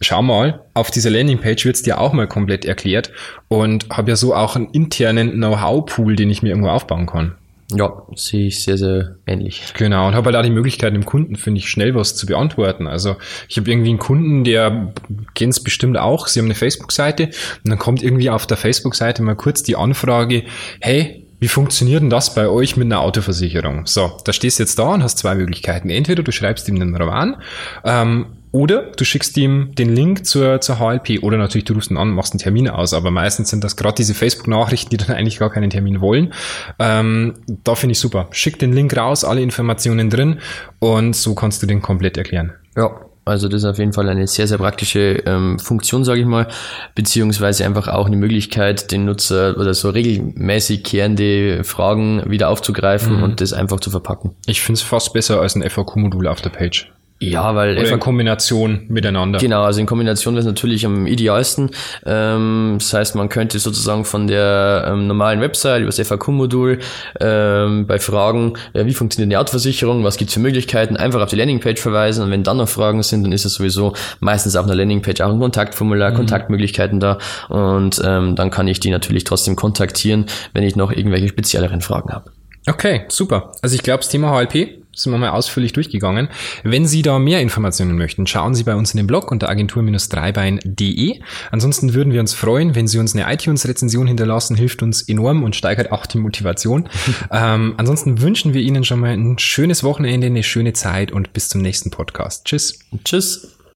schau 0.00 0.22
mal, 0.22 0.60
auf 0.74 0.90
dieser 0.90 1.10
Landingpage 1.10 1.64
wird 1.64 1.76
es 1.76 1.82
dir 1.82 2.00
auch 2.00 2.12
mal 2.12 2.26
komplett 2.26 2.64
erklärt 2.64 3.12
und 3.48 3.88
habe 3.90 4.10
ja 4.10 4.16
so 4.16 4.34
auch 4.34 4.56
einen 4.56 4.70
internen 4.70 5.32
Know-how-Pool, 5.32 6.16
den 6.16 6.30
ich 6.30 6.42
mir 6.42 6.50
irgendwo 6.50 6.70
aufbauen 6.70 7.06
kann. 7.06 7.36
Ja, 7.76 8.02
sehe 8.14 8.48
ich 8.48 8.62
sehr, 8.62 8.78
sehr 8.78 9.16
ähnlich. 9.26 9.62
Genau, 9.76 10.08
und 10.08 10.14
habe 10.14 10.26
halt 10.26 10.36
auch 10.36 10.42
die 10.42 10.50
Möglichkeit, 10.50 10.94
dem 10.94 11.04
Kunden, 11.04 11.36
finde 11.36 11.58
ich, 11.58 11.68
schnell 11.68 11.94
was 11.94 12.14
zu 12.16 12.26
beantworten. 12.26 12.86
Also 12.86 13.16
ich 13.48 13.56
habe 13.56 13.70
irgendwie 13.70 13.90
einen 13.90 13.98
Kunden, 13.98 14.44
der 14.44 14.92
kennt 15.34 15.52
es 15.52 15.62
bestimmt 15.62 15.98
auch, 15.98 16.26
sie 16.26 16.40
haben 16.40 16.46
eine 16.46 16.54
Facebook-Seite 16.54 17.26
und 17.64 17.70
dann 17.70 17.78
kommt 17.78 18.02
irgendwie 18.02 18.30
auf 18.30 18.46
der 18.46 18.56
Facebook-Seite 18.56 19.22
mal 19.22 19.36
kurz 19.36 19.62
die 19.62 19.76
Anfrage, 19.76 20.44
hey, 20.80 21.26
wie 21.42 21.48
funktioniert 21.48 22.02
denn 22.02 22.10
das 22.10 22.34
bei 22.36 22.48
euch 22.48 22.76
mit 22.76 22.86
einer 22.86 23.00
Autoversicherung? 23.00 23.86
So, 23.86 24.16
da 24.24 24.32
stehst 24.32 24.60
du 24.60 24.62
jetzt 24.62 24.78
da 24.78 24.94
und 24.94 25.02
hast 25.02 25.18
zwei 25.18 25.34
Möglichkeiten. 25.34 25.90
Entweder 25.90 26.22
du 26.22 26.30
schreibst 26.30 26.68
ihm 26.68 26.76
einen 26.76 26.94
Roman 26.94 27.36
ähm, 27.84 28.26
oder 28.52 28.82
du 28.96 29.04
schickst 29.04 29.36
ihm 29.38 29.74
den 29.74 29.94
Link 29.94 30.26
zur, 30.26 30.60
zur 30.60 30.78
HLP 30.78 31.22
oder 31.22 31.38
natürlich 31.38 31.64
du 31.64 31.74
rufst 31.74 31.90
ihn 31.90 31.96
an, 31.96 32.10
machst 32.10 32.34
einen 32.34 32.40
Termin 32.40 32.68
aus, 32.68 32.92
aber 32.92 33.10
meistens 33.10 33.48
sind 33.48 33.64
das 33.64 33.76
gerade 33.76 33.94
diese 33.96 34.14
Facebook-Nachrichten, 34.14 34.90
die 34.90 34.98
dann 34.98 35.10
eigentlich 35.16 35.38
gar 35.38 35.50
keinen 35.50 35.70
Termin 35.70 36.00
wollen. 36.00 36.32
Ähm, 36.78 37.34
da 37.64 37.74
finde 37.74 37.92
ich 37.92 37.98
super. 37.98 38.28
Schick 38.30 38.58
den 38.58 38.72
Link 38.72 38.96
raus, 38.96 39.24
alle 39.24 39.40
Informationen 39.40 40.10
drin 40.10 40.38
und 40.78 41.16
so 41.16 41.34
kannst 41.34 41.62
du 41.62 41.66
den 41.66 41.80
komplett 41.80 42.18
erklären. 42.18 42.52
Ja, 42.76 43.00
also 43.24 43.48
das 43.48 43.62
ist 43.62 43.68
auf 43.68 43.78
jeden 43.78 43.92
Fall 43.92 44.08
eine 44.08 44.26
sehr, 44.26 44.48
sehr 44.48 44.58
praktische 44.58 45.22
ähm, 45.26 45.58
Funktion, 45.60 46.04
sage 46.04 46.20
ich 46.20 46.26
mal, 46.26 46.48
beziehungsweise 46.94 47.64
einfach 47.64 47.86
auch 47.86 48.06
eine 48.06 48.16
Möglichkeit, 48.16 48.90
den 48.90 49.04
Nutzer 49.04 49.56
oder 49.56 49.74
so 49.74 49.90
regelmäßig 49.90 50.82
kehrende 50.82 51.62
Fragen 51.62 52.28
wieder 52.28 52.48
aufzugreifen 52.48 53.18
mhm. 53.18 53.22
und 53.22 53.40
das 53.40 53.52
einfach 53.52 53.78
zu 53.78 53.90
verpacken. 53.90 54.34
Ich 54.46 54.60
finde 54.60 54.78
es 54.78 54.82
fast 54.82 55.12
besser 55.12 55.40
als 55.40 55.54
ein 55.54 55.62
FAQ-Modul 55.62 56.26
auf 56.26 56.40
der 56.40 56.50
Page. 56.50 56.92
Ja, 57.22 57.54
weil 57.54 57.78
Oder 57.78 57.88
in 57.88 58.00
Kombination 58.00 58.86
miteinander. 58.88 59.38
Genau, 59.38 59.62
also 59.62 59.80
in 59.80 59.86
Kombination 59.86 60.34
wäre 60.34 60.40
es 60.40 60.46
natürlich 60.46 60.84
am 60.84 61.06
idealsten. 61.06 61.70
Ähm, 62.04 62.76
das 62.78 62.92
heißt, 62.92 63.14
man 63.14 63.28
könnte 63.28 63.58
sozusagen 63.58 64.04
von 64.04 64.26
der 64.26 64.88
ähm, 64.88 65.06
normalen 65.06 65.40
Website 65.40 65.82
über 65.82 65.90
das 65.90 66.00
FAQ-Modul 66.06 66.80
ähm, 67.20 67.86
bei 67.86 67.98
Fragen, 68.00 68.54
äh, 68.72 68.84
wie 68.86 68.94
funktioniert 68.94 69.32
eine 69.32 69.40
Autoversicherung, 69.40 70.02
was 70.02 70.16
gibt's 70.16 70.34
für 70.34 70.40
Möglichkeiten, 70.40 70.96
einfach 70.96 71.20
auf 71.20 71.30
die 71.30 71.36
Landingpage 71.36 71.80
verweisen 71.80 72.24
und 72.24 72.30
wenn 72.30 72.42
dann 72.42 72.56
noch 72.56 72.68
Fragen 72.68 73.02
sind, 73.02 73.22
dann 73.22 73.32
ist 73.32 73.44
es 73.44 73.54
sowieso 73.54 73.94
meistens 74.20 74.56
auf 74.56 74.64
einer 74.64 74.74
Landingpage 74.74 75.20
auch 75.20 75.30
ein 75.30 75.38
Kontaktformular, 75.38 76.10
mhm. 76.10 76.16
Kontaktmöglichkeiten 76.16 76.98
da 76.98 77.18
und 77.48 78.02
ähm, 78.04 78.34
dann 78.34 78.50
kann 78.50 78.66
ich 78.66 78.80
die 78.80 78.90
natürlich 78.90 79.24
trotzdem 79.24 79.54
kontaktieren, 79.54 80.26
wenn 80.54 80.64
ich 80.64 80.74
noch 80.74 80.90
irgendwelche 80.90 81.28
spezielleren 81.28 81.82
Fragen 81.82 82.12
habe. 82.12 82.32
Okay, 82.68 83.04
super. 83.08 83.52
Also 83.62 83.74
ich 83.74 83.82
glaube, 83.82 83.98
das 83.98 84.08
Thema 84.08 84.30
HLP 84.30 84.81
sind 84.94 85.12
wir 85.12 85.18
mal 85.18 85.30
ausführlich 85.30 85.72
durchgegangen. 85.72 86.28
Wenn 86.62 86.86
Sie 86.86 87.02
da 87.02 87.18
mehr 87.18 87.40
Informationen 87.40 87.96
möchten, 87.96 88.26
schauen 88.26 88.54
Sie 88.54 88.64
bei 88.64 88.74
uns 88.74 88.92
in 88.92 88.98
den 88.98 89.06
Blog 89.06 89.30
unter 89.30 89.48
agentur-dreibein.de. 89.48 91.20
Ansonsten 91.50 91.94
würden 91.94 92.12
wir 92.12 92.20
uns 92.20 92.34
freuen, 92.34 92.74
wenn 92.74 92.88
Sie 92.88 92.98
uns 92.98 93.14
eine 93.14 93.32
iTunes-Rezension 93.32 94.06
hinterlassen, 94.06 94.56
hilft 94.56 94.82
uns 94.82 95.02
enorm 95.02 95.42
und 95.44 95.56
steigert 95.56 95.92
auch 95.92 96.06
die 96.06 96.18
Motivation. 96.18 96.88
ähm, 97.30 97.74
ansonsten 97.76 98.20
wünschen 98.20 98.54
wir 98.54 98.60
Ihnen 98.60 98.84
schon 98.84 99.00
mal 99.00 99.10
ein 99.10 99.38
schönes 99.38 99.82
Wochenende, 99.84 100.26
eine 100.26 100.42
schöne 100.42 100.72
Zeit 100.72 101.12
und 101.12 101.32
bis 101.32 101.48
zum 101.48 101.62
nächsten 101.62 101.90
Podcast. 101.90 102.44
Tschüss. 102.44 102.78
Tschüss. 103.04 103.61